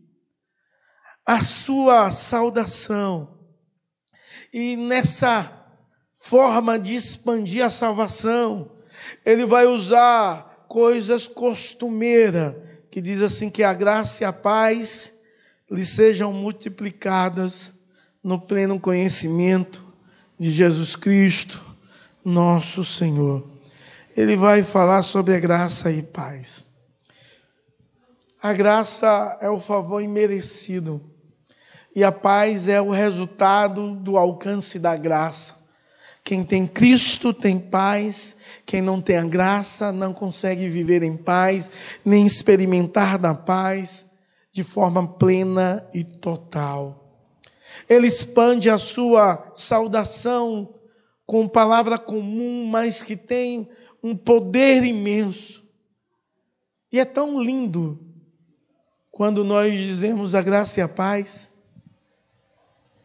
a 1.25 1.43
sua 1.43 2.11
saudação 2.11 3.32
e 4.53 4.75
nessa 4.75 5.51
forma 6.15 6.77
de 6.77 6.93
expandir 6.93 7.65
a 7.65 7.71
salvação, 7.71 8.71
ele 9.25 9.45
vai 9.47 9.65
usar 9.65 10.65
coisas 10.67 11.27
costumeiras, 11.27 12.55
que 12.91 13.01
diz 13.01 13.21
assim 13.21 13.49
que 13.49 13.63
a 13.63 13.73
graça 13.73 14.23
e 14.23 14.25
a 14.25 14.31
paz 14.31 15.15
lhe 15.71 15.83
sejam 15.83 16.31
multiplicadas 16.31 17.79
no 18.23 18.39
pleno 18.39 18.79
conhecimento 18.79 19.83
de 20.37 20.51
Jesus 20.51 20.95
Cristo, 20.95 21.59
nosso 22.23 22.85
Senhor. 22.85 23.45
Ele 24.15 24.37
vai 24.37 24.61
falar 24.61 25.01
sobre 25.01 25.33
a 25.33 25.39
graça 25.39 25.91
e 25.91 26.03
paz. 26.03 26.67
A 28.41 28.53
graça 28.53 29.37
é 29.41 29.49
o 29.49 29.59
favor 29.59 30.01
imerecido 30.01 31.01
e 31.95 32.03
a 32.03 32.11
paz 32.11 32.67
é 32.67 32.81
o 32.81 32.89
resultado 32.89 33.95
do 33.95 34.17
alcance 34.17 34.79
da 34.79 34.95
graça. 34.95 35.63
Quem 36.23 36.43
tem 36.43 36.65
Cristo 36.65 37.33
tem 37.33 37.59
paz, 37.59 38.37
quem 38.65 38.81
não 38.81 39.01
tem 39.01 39.17
a 39.17 39.25
graça 39.25 39.91
não 39.91 40.13
consegue 40.13 40.69
viver 40.69 41.03
em 41.03 41.17
paz, 41.17 41.69
nem 42.03 42.25
experimentar 42.25 43.17
da 43.17 43.33
paz 43.33 44.07
de 44.51 44.63
forma 44.63 45.07
plena 45.07 45.87
e 45.93 46.03
total. 46.03 47.03
Ele 47.89 48.07
expande 48.07 48.69
a 48.69 48.77
sua 48.77 49.51
saudação 49.53 50.75
com 51.25 51.47
palavra 51.47 51.97
comum, 51.97 52.65
mas 52.67 53.01
que 53.03 53.15
tem 53.15 53.69
um 54.01 54.15
poder 54.15 54.83
imenso. 54.83 55.63
E 56.91 56.99
é 56.99 57.05
tão 57.05 57.41
lindo 57.41 57.99
quando 59.11 59.43
nós 59.43 59.73
dizemos 59.73 60.35
a 60.35 60.41
graça 60.41 60.79
e 60.79 60.83
a 60.83 60.87
paz. 60.87 61.52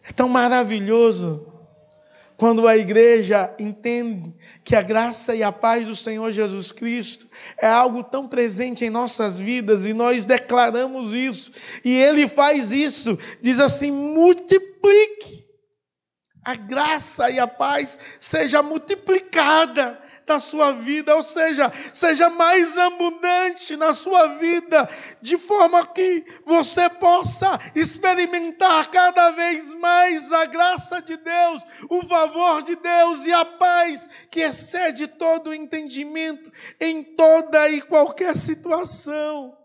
É 0.09 0.13
tão 0.13 0.29
maravilhoso 0.29 1.53
quando 2.37 2.69
a 2.69 2.77
igreja 2.77 3.53
entende 3.59 4.33
que 4.65 4.77
a 4.77 4.81
graça 4.81 5.35
e 5.35 5.43
a 5.43 5.51
paz 5.51 5.85
do 5.85 5.97
Senhor 5.97 6.31
Jesus 6.31 6.71
Cristo 6.71 7.27
é 7.59 7.67
algo 7.67 8.05
tão 8.05 8.29
presente 8.29 8.85
em 8.85 8.91
nossas 8.91 9.39
vidas 9.39 9.87
e 9.87 9.93
nós 9.93 10.25
declaramos 10.25 11.13
isso. 11.13 11.53
E 11.85 11.91
ele 11.91 12.29
faz 12.29 12.71
isso, 12.71 13.19
diz 13.43 13.59
assim: 13.59 13.91
multiplique 13.91 15.47
a 16.45 16.55
graça 16.55 17.29
e 17.31 17.39
a 17.39 17.47
paz 17.47 17.99
seja 18.19 18.63
multiplicada 18.63 20.01
da 20.29 20.39
sua 20.39 20.73
vida, 20.73 21.17
ou 21.17 21.23
seja, 21.23 21.73
seja 21.93 22.29
mais 22.29 22.77
abundante 22.77 23.77
na 23.77 23.95
sua 23.95 24.37
vida, 24.37 24.89
de 25.21 25.39
forma 25.39 25.85
que 25.87 26.25
você 26.45 26.89
possa 26.91 27.59
experimentar 27.75 28.91
cada 28.91 29.31
vez 29.33 29.75
mais 29.75 30.31
a 30.31 30.45
graça 30.45 31.01
de 31.01 31.17
Deus, 31.17 31.63
o 31.89 32.03
favor 32.07 32.63
de 32.63 32.77
Deus 32.77 33.27
e 33.27 33.33
a 33.33 33.45
paz 33.45 34.09
que 34.31 34.41
excede 34.41 35.09
todo 35.09 35.49
o 35.49 35.55
entendimento 35.55 36.53
em 36.79 37.03
toda 37.03 37.69
e 37.71 37.81
qualquer 37.81 38.37
situação. 38.37 39.57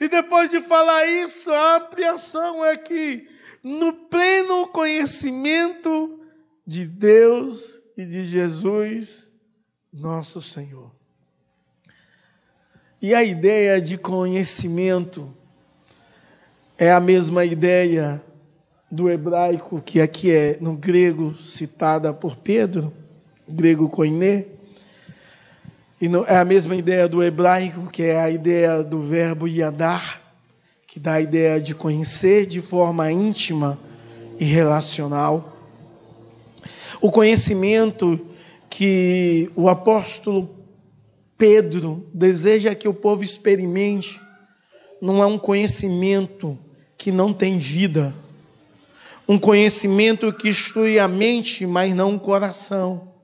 E 0.00 0.08
depois 0.08 0.50
de 0.50 0.60
falar 0.60 1.06
isso, 1.06 1.52
a 1.52 1.76
ampliação 1.76 2.64
é 2.64 2.76
que 2.76 3.28
no 3.62 3.92
pleno 3.92 4.66
conhecimento 4.68 6.20
de 6.66 6.84
Deus 6.84 7.80
e 7.96 8.04
de 8.04 8.24
Jesus, 8.24 9.33
nosso 9.94 10.42
Senhor. 10.42 10.90
E 13.00 13.14
a 13.14 13.22
ideia 13.22 13.80
de 13.80 13.96
conhecimento 13.96 15.32
é 16.76 16.90
a 16.90 16.98
mesma 16.98 17.44
ideia 17.44 18.20
do 18.90 19.08
hebraico 19.08 19.80
que 19.80 20.00
aqui 20.00 20.32
é 20.32 20.58
no 20.60 20.74
grego 20.74 21.32
citada 21.36 22.12
por 22.12 22.36
Pedro, 22.36 22.92
grego 23.48 23.88
koiné, 23.88 24.46
e 26.00 26.06
é 26.26 26.36
a 26.36 26.44
mesma 26.44 26.74
ideia 26.74 27.08
do 27.08 27.22
hebraico 27.22 27.86
que 27.86 28.02
é 28.02 28.20
a 28.20 28.28
ideia 28.28 28.82
do 28.82 29.00
verbo 29.00 29.46
yadar, 29.46 30.20
que 30.88 30.98
dá 30.98 31.14
a 31.14 31.20
ideia 31.20 31.60
de 31.60 31.72
conhecer 31.72 32.46
de 32.46 32.60
forma 32.60 33.12
íntima 33.12 33.78
e 34.40 34.44
relacional. 34.44 35.56
O 37.00 37.12
conhecimento 37.12 38.33
que 38.76 39.52
o 39.54 39.68
apóstolo 39.68 40.66
Pedro 41.38 42.10
deseja 42.12 42.74
que 42.74 42.88
o 42.88 42.92
povo 42.92 43.22
experimente 43.22 44.20
não 45.00 45.22
é 45.22 45.26
um 45.26 45.38
conhecimento 45.38 46.58
que 46.98 47.12
não 47.12 47.32
tem 47.32 47.56
vida, 47.56 48.12
um 49.28 49.38
conhecimento 49.38 50.32
que 50.32 50.48
instrui 50.48 50.98
a 50.98 51.06
mente, 51.06 51.64
mas 51.64 51.94
não 51.94 52.16
o 52.16 52.20
coração. 52.20 53.14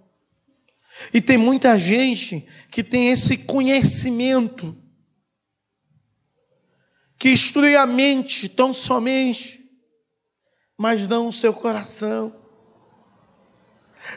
E 1.13 1.21
tem 1.21 1.37
muita 1.37 1.77
gente 1.77 2.47
que 2.71 2.85
tem 2.85 3.09
esse 3.09 3.39
conhecimento, 3.39 4.77
que 7.19 7.29
instrui 7.29 7.75
a 7.75 7.87
mente 7.87 8.49
tão 8.49 8.73
somente, 8.73 9.59
mas 10.79 11.09
não 11.09 11.27
o 11.27 11.33
seu 11.33 11.53
coração 11.53 12.40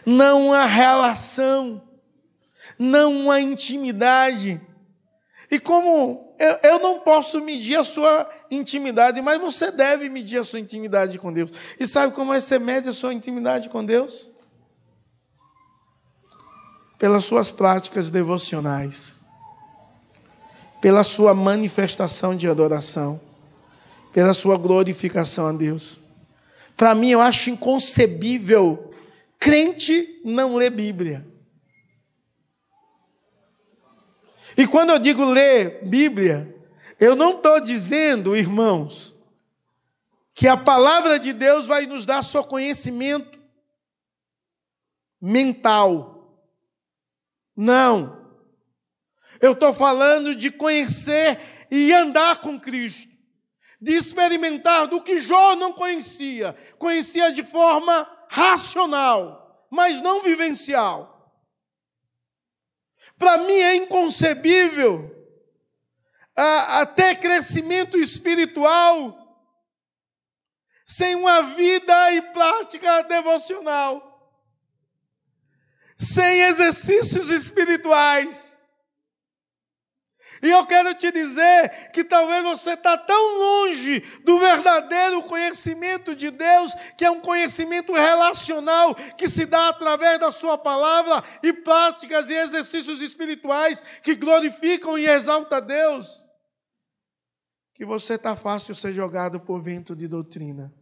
não 0.05 0.53
há 0.53 0.65
relação, 0.65 1.81
não 2.77 3.29
há 3.31 3.39
intimidade. 3.39 4.61
E 5.49 5.59
como 5.59 6.33
eu, 6.39 6.57
eu 6.63 6.79
não 6.79 6.99
posso 6.99 7.39
medir 7.41 7.77
a 7.77 7.83
sua 7.83 8.29
intimidade, 8.49 9.21
mas 9.21 9.39
você 9.39 9.71
deve 9.71 10.09
medir 10.09 10.39
a 10.39 10.43
sua 10.43 10.59
intimidade 10.59 11.17
com 11.19 11.31
Deus. 11.31 11.51
E 11.79 11.87
sabe 11.87 12.13
como 12.13 12.33
é 12.33 12.37
que 12.37 12.43
você 12.43 12.59
mede 12.59 12.89
a 12.89 12.93
sua 12.93 13.13
intimidade 13.13 13.69
com 13.69 13.83
Deus? 13.85 14.29
Pelas 16.97 17.25
suas 17.25 17.51
práticas 17.51 18.09
devocionais, 18.09 19.17
pela 20.81 21.03
sua 21.03 21.33
manifestação 21.33 22.35
de 22.35 22.49
adoração, 22.49 23.19
pela 24.11 24.33
sua 24.33 24.57
glorificação 24.57 25.47
a 25.47 25.51
Deus. 25.51 25.99
Para 26.75 26.95
mim, 26.95 27.09
eu 27.09 27.21
acho 27.21 27.49
inconcebível 27.49 28.92
crente 29.43 30.21
não 30.23 30.55
lê 30.55 30.69
Bíblia. 30.69 31.27
E 34.55 34.65
quando 34.65 34.91
eu 34.91 34.99
digo 34.99 35.25
ler 35.25 35.83
Bíblia, 35.83 36.55
eu 36.97 37.13
não 37.13 37.31
estou 37.31 37.59
dizendo, 37.59 38.37
irmãos, 38.37 39.13
que 40.33 40.47
a 40.47 40.55
palavra 40.55 41.19
de 41.19 41.33
Deus 41.33 41.67
vai 41.67 41.85
nos 41.85 42.05
dar 42.05 42.21
só 42.21 42.41
conhecimento 42.41 43.37
mental. 45.19 46.41
Não. 47.53 48.23
Eu 49.41 49.51
estou 49.51 49.73
falando 49.73 50.33
de 50.35 50.51
conhecer 50.51 51.37
e 51.69 51.91
andar 51.91 52.37
com 52.37 52.57
Cristo. 52.57 53.11
De 53.81 53.91
experimentar 53.91 54.87
do 54.87 55.01
que 55.01 55.19
Jó 55.19 55.57
não 55.57 55.73
conhecia. 55.73 56.55
Conhecia 56.77 57.33
de 57.33 57.43
forma 57.43 58.07
racional, 58.33 59.67
mas 59.69 60.01
não 60.01 60.21
vivencial. 60.21 61.31
Para 63.15 63.37
mim 63.37 63.53
é 63.53 63.75
inconcebível 63.75 65.11
até 66.35 67.13
crescimento 67.13 67.95
espiritual 67.95 69.19
sem 70.83 71.13
uma 71.13 71.43
vida 71.43 72.11
e 72.13 72.21
prática 72.33 73.03
devocional, 73.03 74.35
sem 75.95 76.41
exercícios 76.41 77.29
espirituais. 77.29 78.52
E 80.43 80.49
eu 80.49 80.65
quero 80.65 80.93
te 80.93 81.09
dizer 81.09 81.89
que 81.93 82.03
talvez 82.03 82.43
você 82.43 82.71
está 82.71 82.97
tão 82.97 83.39
longe 83.39 84.01
do 84.25 84.37
verdadeiro 84.37 85.23
conhecimento 85.23 86.13
de 86.13 86.29
Deus, 86.29 86.73
que 86.97 87.05
é 87.05 87.09
um 87.09 87.21
conhecimento 87.21 87.93
relacional 87.93 88.93
que 89.17 89.29
se 89.29 89.45
dá 89.45 89.69
através 89.69 90.19
da 90.19 90.33
Sua 90.33 90.57
palavra 90.57 91.23
e 91.41 91.53
práticas 91.53 92.29
e 92.29 92.33
exercícios 92.33 92.99
espirituais 92.99 93.81
que 94.03 94.15
glorificam 94.15 94.97
e 94.97 95.07
exaltam 95.07 95.59
a 95.59 95.61
Deus, 95.61 96.25
que 97.73 97.85
você 97.85 98.15
está 98.15 98.35
fácil 98.35 98.75
ser 98.75 98.91
jogado 98.91 99.39
por 99.39 99.61
vento 99.61 99.95
de 99.95 100.09
doutrina. 100.09 100.73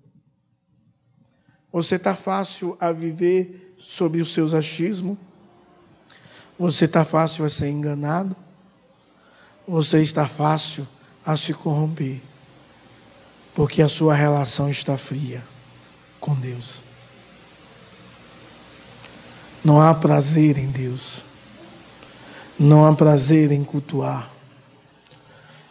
Você 1.71 1.97
está 1.97 2.15
fácil 2.15 2.75
a 2.79 2.91
viver 2.91 3.75
sobre 3.77 4.21
os 4.21 4.33
seus 4.33 4.55
achismos. 4.55 5.19
Você 6.57 6.85
está 6.85 7.05
fácil 7.05 7.45
a 7.45 7.49
ser 7.49 7.69
enganado 7.69 8.35
você 9.67 10.01
está 10.01 10.27
fácil 10.27 10.87
a 11.25 11.37
se 11.37 11.53
corromper, 11.53 12.21
porque 13.53 13.81
a 13.81 13.89
sua 13.89 14.15
relação 14.15 14.69
está 14.69 14.97
fria 14.97 15.43
com 16.19 16.33
Deus. 16.33 16.83
Não 19.63 19.79
há 19.79 19.93
prazer 19.93 20.57
em 20.57 20.67
Deus, 20.67 21.23
não 22.59 22.85
há 22.85 22.95
prazer 22.95 23.51
em 23.51 23.63
cultuar, 23.63 24.29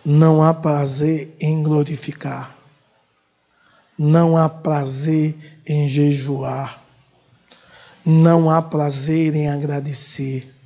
não 0.04 0.42
há 0.42 0.54
prazer 0.54 1.36
em 1.40 1.62
glorificar, 1.62 2.56
não 3.98 4.36
há 4.36 4.48
prazer 4.48 5.60
em 5.66 5.88
jejuar, 5.88 6.80
não 8.06 8.48
há 8.48 8.62
prazer 8.62 9.34
em 9.34 9.48
agradecer 9.48 10.59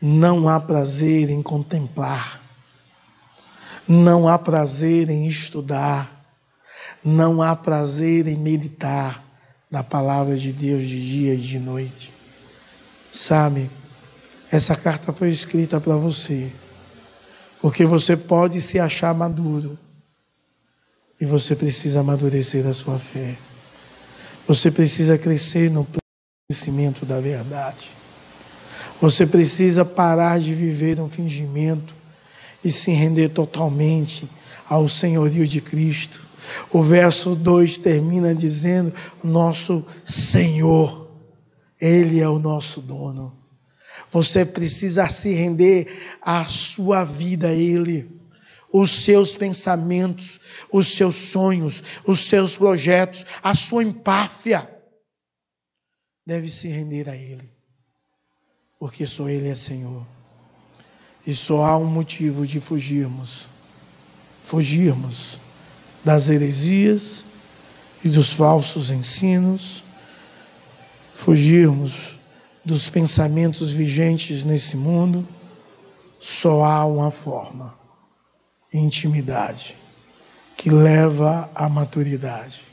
não 0.00 0.48
há 0.48 0.60
prazer 0.60 1.28
em 1.28 1.42
contemplar, 1.42 2.40
não 3.86 4.28
há 4.28 4.38
prazer 4.38 5.10
em 5.10 5.26
estudar, 5.26 6.24
não 7.04 7.42
há 7.42 7.56
prazer 7.56 8.26
em 8.26 8.36
meditar 8.36 9.24
na 9.70 9.82
palavra 9.82 10.36
de 10.36 10.52
Deus 10.52 10.82
de 10.82 11.10
dia 11.10 11.34
e 11.34 11.38
de 11.38 11.58
noite. 11.58 12.12
Sabe, 13.10 13.70
essa 14.50 14.76
carta 14.76 15.12
foi 15.12 15.30
escrita 15.30 15.80
para 15.80 15.96
você, 15.96 16.50
porque 17.60 17.84
você 17.84 18.16
pode 18.16 18.60
se 18.60 18.78
achar 18.78 19.12
maduro 19.14 19.78
e 21.20 21.26
você 21.26 21.56
precisa 21.56 22.00
amadurecer 22.00 22.66
a 22.66 22.72
sua 22.72 22.98
fé. 22.98 23.36
Você 24.46 24.70
precisa 24.70 25.18
crescer 25.18 25.70
no 25.70 25.86
conhecimento 26.48 27.04
da 27.04 27.20
verdade. 27.20 27.97
Você 29.00 29.26
precisa 29.26 29.84
parar 29.84 30.40
de 30.40 30.52
viver 30.54 31.00
um 31.00 31.08
fingimento 31.08 31.94
e 32.64 32.72
se 32.72 32.90
render 32.90 33.28
totalmente 33.28 34.28
ao 34.68 34.88
senhorio 34.88 35.46
de 35.46 35.60
Cristo. 35.60 36.26
O 36.72 36.82
verso 36.82 37.36
2 37.36 37.78
termina 37.78 38.34
dizendo: 38.34 38.92
Nosso 39.22 39.86
Senhor, 40.04 41.10
Ele 41.80 42.20
é 42.20 42.28
o 42.28 42.40
nosso 42.40 42.80
dono. 42.80 43.36
Você 44.10 44.44
precisa 44.44 45.08
se 45.08 45.32
render 45.32 46.18
à 46.20 46.44
sua 46.46 47.04
vida 47.04 47.48
a 47.48 47.54
Ele, 47.54 48.20
os 48.72 48.90
seus 49.04 49.36
pensamentos, 49.36 50.40
os 50.72 50.88
seus 50.88 51.14
sonhos, 51.14 51.84
os 52.04 52.20
seus 52.20 52.56
projetos, 52.56 53.24
a 53.42 53.54
sua 53.54 53.84
empáfia. 53.84 54.68
Deve 56.26 56.50
se 56.50 56.66
render 56.68 57.08
a 57.08 57.14
Ele 57.14 57.57
porque 58.78 59.06
só 59.06 59.28
Ele 59.28 59.48
é 59.48 59.54
Senhor. 59.54 60.06
E 61.26 61.34
só 61.34 61.64
há 61.64 61.76
um 61.76 61.86
motivo 61.86 62.46
de 62.46 62.60
fugirmos 62.60 63.48
fugirmos 64.48 65.40
das 66.02 66.30
heresias 66.30 67.26
e 68.02 68.08
dos 68.08 68.32
falsos 68.32 68.88
ensinos, 68.88 69.84
fugirmos 71.12 72.16
dos 72.64 72.88
pensamentos 72.88 73.74
vigentes 73.74 74.44
nesse 74.44 74.74
mundo, 74.74 75.26
só 76.18 76.64
há 76.64 76.86
uma 76.86 77.10
forma: 77.10 77.74
intimidade, 78.72 79.76
que 80.56 80.70
leva 80.70 81.50
à 81.54 81.68
maturidade. 81.68 82.64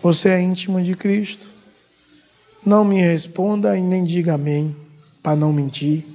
Você 0.00 0.28
é 0.28 0.40
íntimo 0.40 0.80
de 0.80 0.94
Cristo? 0.94 1.48
Não 2.64 2.84
me 2.84 3.00
responda 3.00 3.76
e 3.76 3.80
nem 3.80 4.04
diga 4.04 4.34
amém 4.34 4.83
para 5.24 5.34
não 5.34 5.54
mentir. 5.54 6.06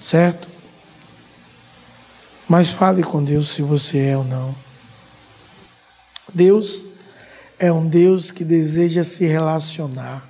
Certo? 0.00 0.48
Mas 2.48 2.70
fale 2.70 3.04
com 3.04 3.22
Deus 3.22 3.50
se 3.50 3.62
você 3.62 4.06
é 4.06 4.18
ou 4.18 4.24
não. 4.24 4.52
Deus 6.34 6.86
é 7.56 7.72
um 7.72 7.88
Deus 7.88 8.32
que 8.32 8.44
deseja 8.44 9.04
se 9.04 9.24
relacionar. 9.24 10.28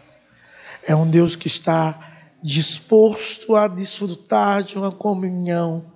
É 0.86 0.94
um 0.94 1.08
Deus 1.08 1.34
que 1.34 1.46
está 1.46 2.18
disposto 2.42 3.56
a 3.56 3.66
desfrutar 3.66 4.62
de 4.62 4.76
uma 4.76 4.92
comunhão. 4.92 5.86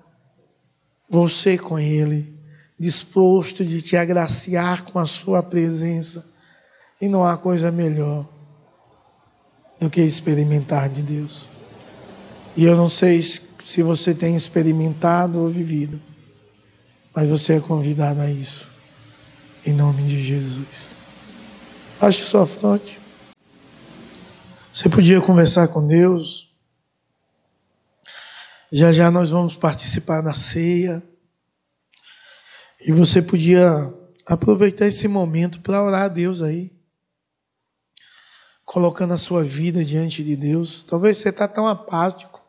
Você 1.11 1.59
com 1.59 1.79
Ele, 1.79 2.35
disposto 2.81 3.63
de 3.63 3.83
te 3.83 3.95
agraciar 3.95 4.85
com 4.85 4.99
a 4.99 5.07
Sua 5.07 5.43
presença. 5.43 6.33
E 6.99 7.09
não 7.09 7.23
há 7.23 7.37
coisa 7.37 7.71
melhor 7.71 8.38
do 9.81 9.89
que 9.89 10.01
experimentar 10.01 10.89
de 10.89 11.03
Deus. 11.03 11.49
E 12.57 12.65
eu 12.65 12.77
não 12.77 12.89
sei 12.89 13.23
se 13.23 13.83
você 13.83 14.15
tem 14.15 14.35
experimentado 14.35 15.41
ou 15.41 15.49
vivido, 15.49 16.01
mas 17.15 17.29
você 17.29 17.55
é 17.55 17.61
convidado 17.61 18.21
a 18.21 18.31
isso, 18.31 18.69
em 19.65 19.73
nome 19.73 20.03
de 20.03 20.19
Jesus. 20.21 20.97
Ache 22.01 22.23
sua 22.23 22.47
fronte. 22.47 23.01
Você 24.73 24.89
podia 24.89 25.21
conversar 25.21 25.69
com 25.69 25.87
Deus. 25.87 26.55
Já 28.71 28.93
já 28.93 29.11
nós 29.11 29.31
vamos 29.31 29.57
participar 29.57 30.21
da 30.21 30.35
ceia. 30.35 31.03
E 32.81 32.93
você 32.93 33.21
podia 33.21 33.93
aproveitar 34.25 34.87
esse 34.87 35.09
momento 35.09 35.61
para 35.61 35.83
orar 35.83 36.03
a 36.03 36.09
Deus 36.09 36.43
aí 36.43 36.78
colocando 38.69 39.15
a 39.15 39.19
sua 39.19 39.43
vida 39.43 39.83
diante 39.83 40.23
de 40.23 40.37
Deus. 40.37 40.85
Talvez 40.85 41.17
você 41.17 41.31
está 41.31 41.49
tão 41.49 41.67
apático. 41.67 42.45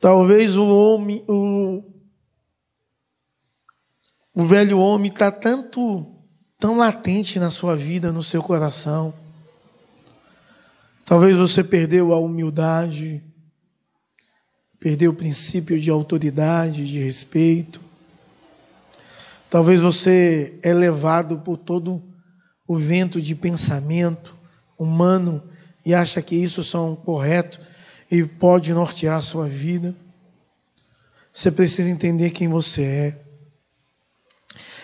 Talvez 0.00 0.56
o 0.56 0.66
homem, 0.66 1.22
o, 1.28 1.84
o 4.34 4.46
velho 4.46 4.78
homem 4.78 5.12
está 5.12 5.30
tanto, 5.30 6.06
tão 6.58 6.78
latente 6.78 7.38
na 7.38 7.50
sua 7.50 7.76
vida, 7.76 8.10
no 8.10 8.22
seu 8.22 8.42
coração. 8.42 9.12
Talvez 11.04 11.36
você 11.36 11.62
perdeu 11.62 12.14
a 12.14 12.18
humildade, 12.18 13.22
perdeu 14.80 15.10
o 15.10 15.16
princípio 15.16 15.78
de 15.78 15.90
autoridade, 15.90 16.88
de 16.88 16.98
respeito. 16.98 17.78
Talvez 19.50 19.82
você 19.82 20.58
é 20.62 20.72
levado 20.72 21.40
por 21.40 21.58
todo 21.58 22.07
o 22.68 22.76
vento 22.76 23.20
de 23.20 23.34
pensamento 23.34 24.36
humano 24.78 25.42
e 25.84 25.94
acha 25.94 26.20
que 26.20 26.36
isso 26.36 26.62
são 26.62 26.94
correto 26.94 27.58
e 28.10 28.22
pode 28.24 28.74
nortear 28.74 29.16
a 29.16 29.22
sua 29.22 29.48
vida. 29.48 29.96
Você 31.32 31.50
precisa 31.50 31.88
entender 31.88 32.30
quem 32.30 32.46
você 32.46 32.82
é 32.82 33.24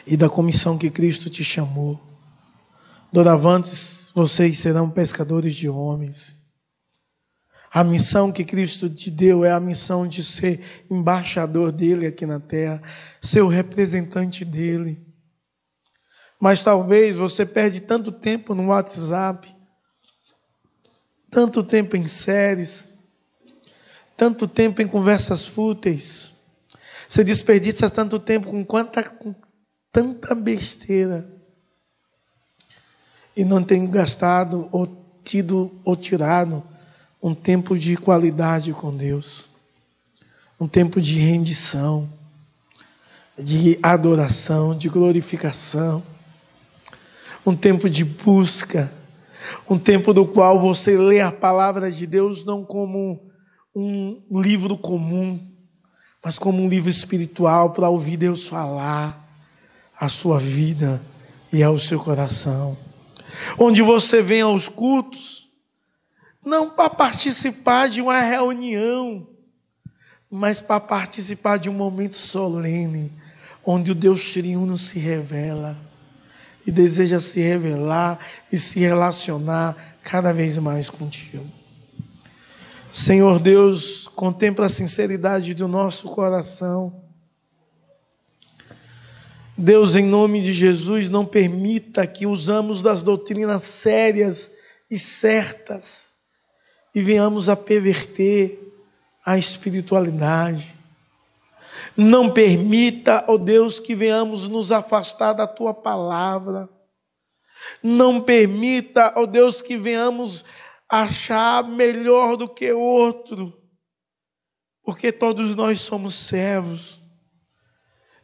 e 0.07 0.17
da 0.17 0.29
comissão 0.29 0.79
que 0.79 0.91
Cristo 0.91 1.29
te 1.29 1.45
chamou. 1.45 2.01
Doravantes, 3.13 4.11
vocês 4.15 4.59
serão 4.59 4.91
pescadores 4.91 5.55
de 5.55 5.69
homens. 5.69 6.37
A 7.71 7.83
missão 7.83 8.31
que 8.31 8.45
Cristo 8.45 8.89
te 8.89 9.11
deu 9.11 9.45
é 9.45 9.51
a 9.51 9.61
missão 9.61 10.07
de 10.07 10.23
ser 10.23 10.61
embaixador 10.91 11.73
dele 11.73 12.07
aqui 12.07 12.25
na 12.25 12.39
terra, 12.39 12.81
ser 13.21 13.43
o 13.43 13.49
representante 13.49 14.45
dele. 14.45 15.04
Mas 16.45 16.63
talvez 16.63 17.17
você 17.17 17.47
perde 17.47 17.81
tanto 17.81 18.13
tempo 18.13 18.55
no 18.55 18.67
WhatsApp, 18.67 19.57
tanto 21.31 21.63
tempo 21.63 21.97
em 21.97 22.07
séries, 22.07 22.89
tanto 24.15 24.47
tempo 24.47 24.83
em 24.83 24.87
conversas 24.87 25.49
fúteis. 25.49 26.35
Você 27.09 27.25
desperdiça 27.25 27.89
tanto 27.89 28.19
tempo 28.19 28.51
com, 28.51 28.63
quanta, 28.63 29.03
com 29.03 29.35
tanta 29.91 30.35
besteira. 30.35 31.27
E 33.35 33.43
não 33.43 33.65
tem 33.65 33.89
gastado 33.89 34.69
ou 34.71 34.87
tido 35.25 35.73
ou 35.83 35.97
tirado 35.97 36.63
um 37.23 37.35
tempo 37.35 37.79
de 37.79 37.97
qualidade 37.97 38.71
com 38.75 38.95
Deus, 38.95 39.47
um 40.61 40.69
tempo 40.69 41.01
de 41.01 41.19
rendição, 41.19 42.07
de 43.35 43.79
adoração, 43.83 44.77
de 44.77 44.91
glorificação, 44.91 46.05
um 47.47 47.55
tempo 47.55 47.91
de 47.91 48.05
busca, 48.05 48.93
um 49.69 49.79
tempo 49.79 50.15
do 50.15 50.27
qual 50.27 50.59
você 50.59 50.97
lê 50.97 51.21
a 51.21 51.31
palavra 51.31 51.91
de 51.91 52.07
Deus 52.07 52.45
não 52.45 52.65
como 52.65 53.31
um 53.75 54.41
livro 54.41 54.77
comum, 54.77 55.41
mas 56.25 56.39
como 56.39 56.63
um 56.63 56.69
livro 56.69 56.89
espiritual 56.89 57.71
para 57.71 57.89
ouvir 57.89 58.17
Deus 58.17 58.47
falar 58.47 59.23
a 59.99 60.09
sua 60.09 60.39
vida 60.39 61.03
e 61.53 61.63
ao 61.63 61.79
seu 61.79 62.01
coração. 62.01 62.77
Onde 63.59 63.83
você 63.83 64.23
vem 64.23 64.41
aos 64.41 64.69
cultos, 64.69 65.49
não 66.45 66.71
para 66.71 66.89
participar 66.89 67.89
de 67.89 68.01
uma 68.01 68.21
reunião, 68.21 69.27
mas 70.31 70.61
para 70.61 70.81
participar 70.81 71.59
de 71.59 71.69
um 71.69 71.75
momento 71.75 72.17
solene, 72.17 73.13
onde 73.65 73.93
o 73.93 73.95
Deus 73.95 74.33
triuno 74.33 74.79
se 74.79 74.99
revela 74.99 75.84
e 76.67 76.71
deseja 76.71 77.21
se 77.21 77.41
revelar 77.41 78.19
e 78.53 78.59
se 78.59 78.81
relacionar 78.81 79.77
cada 80.03 80.33
vez 80.33 80.59
mais 80.59 80.89
contigo. 80.89 81.47
Senhor 82.93 83.39
Deus, 83.39 84.09
contempla 84.09 84.67
a 84.67 84.69
sinceridade 84.69 85.55
do 85.55 85.67
nosso 85.67 86.09
coração. 86.09 87.03
Deus, 89.57 89.95
em 89.97 90.05
nome 90.05 90.41
de 90.41 90.53
Jesus, 90.53 91.09
não 91.09 91.25
permita 91.25 92.07
que 92.07 92.27
usamos 92.27 92.83
das 92.83 93.03
doutrinas 93.03 93.63
sérias 93.63 94.53
e 94.91 94.99
certas 94.99 96.13
e 96.95 97.01
venhamos 97.03 97.49
a 97.49 97.57
perverter 97.57 98.61
a 99.25 99.39
espiritualidade. 99.39 100.74
Não 101.97 102.31
permita, 102.31 103.25
ó 103.29 103.35
oh 103.35 103.39
Deus, 103.39 103.79
que 103.79 103.95
venhamos 103.95 104.49
nos 104.49 104.73
afastar 104.73 105.33
da 105.33 105.47
tua 105.47 105.73
palavra. 105.73 106.69
Não 107.83 108.21
permita, 108.21 109.13
ó 109.17 109.23
oh 109.23 109.27
Deus, 109.27 109.61
que 109.61 109.77
venhamos 109.77 110.45
achar 110.89 111.65
melhor 111.65 112.37
do 112.37 112.49
que 112.49 112.73
outro, 112.73 113.53
porque 114.83 115.13
todos 115.13 115.55
nós 115.55 115.81
somos 115.81 116.15
servos. 116.15 117.01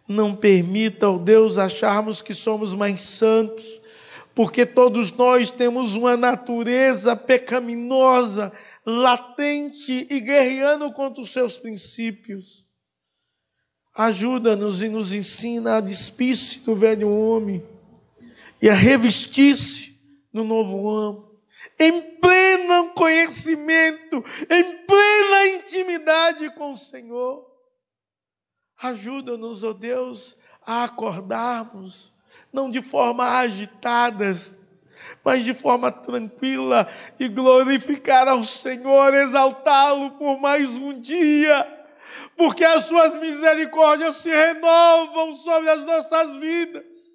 Não 0.07 0.35
permita, 0.35 1.09
ó 1.09 1.17
Deus, 1.17 1.57
acharmos 1.57 2.21
que 2.21 2.35
somos 2.35 2.75
mais 2.75 3.03
santos, 3.03 3.81
porque 4.35 4.67
todos 4.67 5.13
nós 5.13 5.51
temos 5.51 5.95
uma 5.95 6.17
natureza 6.17 7.15
pecaminosa, 7.15 8.53
latente 8.85 10.09
e 10.11 10.21
guerreando 10.21 10.93
contra 10.93 11.23
os 11.23 11.31
seus 11.31 11.57
princípios. 11.57 12.70
Ajuda-nos 14.01 14.81
e 14.81 14.89
nos 14.89 15.13
ensina 15.13 15.77
a 15.77 15.81
despir-se 15.83 16.61
do 16.61 16.75
velho 16.75 17.11
homem 17.11 17.63
e 18.63 18.67
a 18.67 18.73
revestir-se 18.73 19.95
do 20.33 20.43
novo 20.43 20.79
homem 20.79 21.23
em 21.79 22.01
pleno 22.17 22.95
conhecimento, 22.95 24.25
em 24.49 24.87
plena 24.87 25.47
intimidade 25.49 26.49
com 26.55 26.73
o 26.73 26.79
Senhor. 26.79 27.47
Ajuda-nos, 28.81 29.63
ó 29.65 29.69
oh 29.69 29.75
Deus, 29.75 30.35
a 30.65 30.85
acordarmos, 30.85 32.15
não 32.51 32.71
de 32.71 32.81
forma 32.81 33.39
agitadas, 33.39 34.57
mas 35.23 35.45
de 35.45 35.53
forma 35.53 35.93
tranquila 35.93 36.91
e 37.19 37.29
glorificar 37.29 38.29
ao 38.29 38.45
Senhor, 38.45 39.13
exaltá-lo 39.13 40.13
por 40.13 40.41
mais 40.41 40.71
um 40.71 40.99
dia, 40.99 41.80
porque 42.37 42.65
as 42.65 42.85
suas 42.85 43.17
misericórdias 43.17 44.17
se 44.17 44.31
renovam 44.31 45.35
sobre 45.35 45.71
as 45.71 45.85
nossas 45.85 46.37
vidas. 46.37 47.11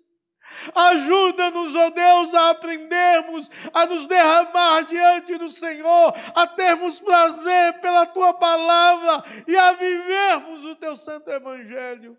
Ajuda-nos, 0.74 1.76
ó 1.76 1.88
oh 1.88 1.92
Deus, 1.92 2.34
a 2.34 2.50
aprendermos 2.52 3.50
a 3.74 3.86
nos 3.86 4.08
derramar 4.08 4.86
diante 4.86 5.38
do 5.38 5.50
Senhor, 5.50 6.14
a 6.34 6.48
termos 6.48 7.00
prazer 7.00 7.82
pela 7.82 8.06
tua 8.06 8.34
palavra 8.34 9.24
e 9.48 9.56
a 9.56 9.74
vivermos 9.74 10.66
o 10.66 10.76
teu 10.76 10.96
santo 10.96 11.30
evangelho. 11.30 12.18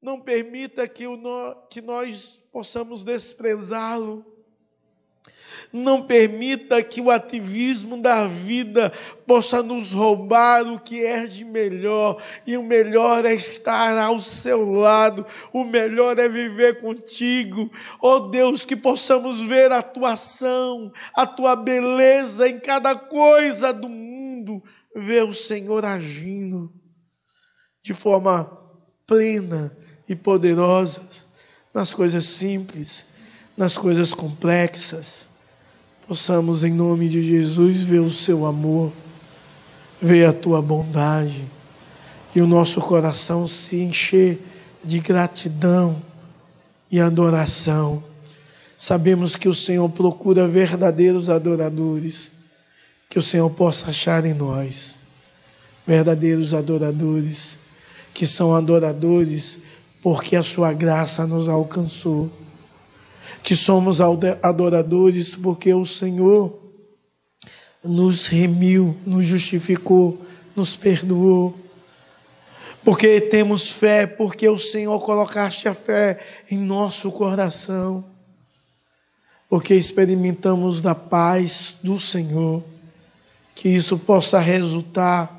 Não 0.00 0.20
permita 0.20 0.86
que, 0.86 1.06
o, 1.06 1.18
que 1.68 1.80
nós 1.80 2.36
possamos 2.52 3.02
desprezá-lo 3.02 4.37
não 5.72 6.02
permita 6.02 6.82
que 6.82 7.00
o 7.00 7.10
ativismo 7.10 8.00
da 8.00 8.26
vida 8.26 8.92
possa 9.26 9.62
nos 9.62 9.92
roubar 9.92 10.66
o 10.66 10.80
que 10.80 11.04
é 11.04 11.26
de 11.26 11.44
melhor. 11.44 12.22
E 12.46 12.56
o 12.56 12.62
melhor 12.62 13.24
é 13.24 13.34
estar 13.34 13.98
ao 13.98 14.20
seu 14.20 14.72
lado, 14.72 15.26
o 15.52 15.64
melhor 15.64 16.18
é 16.18 16.28
viver 16.28 16.80
contigo. 16.80 17.70
Oh 18.00 18.20
Deus, 18.20 18.64
que 18.64 18.76
possamos 18.76 19.40
ver 19.42 19.70
a 19.72 19.82
tua 19.82 20.12
ação, 20.12 20.90
a 21.14 21.26
tua 21.26 21.54
beleza 21.54 22.48
em 22.48 22.58
cada 22.58 22.94
coisa 22.94 23.72
do 23.72 23.88
mundo, 23.88 24.62
ver 24.94 25.24
o 25.24 25.34
Senhor 25.34 25.84
agindo 25.84 26.72
de 27.82 27.94
forma 27.94 28.50
plena 29.06 29.74
e 30.08 30.14
poderosa 30.14 31.02
nas 31.72 31.94
coisas 31.94 32.24
simples, 32.24 33.06
nas 33.58 33.76
coisas 33.76 34.14
complexas 34.14 35.26
possamos, 36.06 36.62
em 36.62 36.72
nome 36.72 37.08
de 37.08 37.20
Jesus, 37.20 37.78
ver 37.78 37.98
o 37.98 38.08
seu 38.08 38.46
amor, 38.46 38.92
ver 40.00 40.26
a 40.26 40.32
tua 40.32 40.62
bondade 40.62 41.44
e 42.34 42.40
o 42.40 42.46
nosso 42.46 42.80
coração 42.80 43.48
se 43.48 43.80
encher 43.80 44.40
de 44.82 45.00
gratidão 45.00 46.00
e 46.88 47.00
adoração. 47.00 48.02
Sabemos 48.76 49.34
que 49.34 49.48
o 49.48 49.54
Senhor 49.54 49.88
procura 49.90 50.46
verdadeiros 50.46 51.28
adoradores, 51.28 52.30
que 53.10 53.18
o 53.18 53.22
Senhor 53.22 53.50
possa 53.50 53.90
achar 53.90 54.24
em 54.24 54.34
nós 54.34 54.94
verdadeiros 55.84 56.54
adoradores, 56.54 57.58
que 58.14 58.24
são 58.24 58.54
adoradores 58.54 59.58
porque 60.00 60.36
a 60.36 60.44
sua 60.44 60.72
graça 60.72 61.26
nos 61.26 61.48
alcançou 61.48 62.30
que 63.42 63.56
somos 63.56 64.00
adoradores 64.00 65.34
porque 65.34 65.72
o 65.72 65.86
Senhor 65.86 66.58
nos 67.84 68.26
remiu, 68.26 68.96
nos 69.06 69.24
justificou, 69.24 70.20
nos 70.54 70.76
perdoou. 70.76 71.56
Porque 72.84 73.20
temos 73.20 73.70
fé, 73.70 74.06
porque 74.06 74.48
o 74.48 74.58
Senhor 74.58 74.98
colocaste 75.00 75.68
a 75.68 75.74
fé 75.74 76.18
em 76.50 76.58
nosso 76.58 77.10
coração. 77.10 78.04
Porque 79.48 79.74
experimentamos 79.74 80.80
da 80.80 80.94
paz 80.94 81.76
do 81.82 81.98
Senhor. 81.98 82.62
Que 83.54 83.68
isso 83.68 83.98
possa 83.98 84.38
resultar 84.38 85.34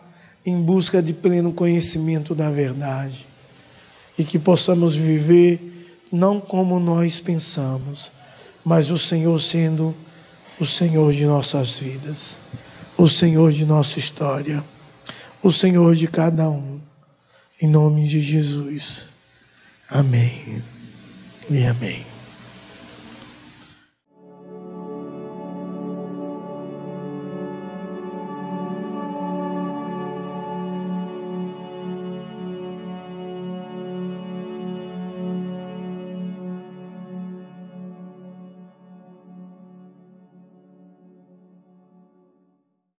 em 0.46 0.62
busca 0.62 1.02
de 1.02 1.14
pleno 1.14 1.54
conhecimento 1.54 2.36
da 2.36 2.50
verdade. 2.50 3.28
E 4.18 4.24
que 4.24 4.38
possamos 4.38 4.96
viver 4.96 5.79
não 6.12 6.40
como 6.40 6.80
nós 6.80 7.20
pensamos, 7.20 8.12
mas 8.64 8.90
o 8.90 8.98
Senhor 8.98 9.40
sendo 9.40 9.96
o 10.60 10.66
Senhor 10.66 11.14
de 11.14 11.26
nossas 11.26 11.76
vidas, 11.76 12.42
o 12.98 13.08
Senhor 13.08 13.52
de 13.52 13.66
nossa 13.66 13.98
história, 13.98 14.64
o 15.42 15.52
Senhor 15.52 15.96
de 15.96 16.08
cada 16.08 16.50
um, 16.50 16.80
em 17.62 17.68
nome 17.68 18.06
de 18.06 18.20
Jesus. 18.20 19.08
Amém 19.90 20.62
e 21.50 21.66
amém. 21.66 22.09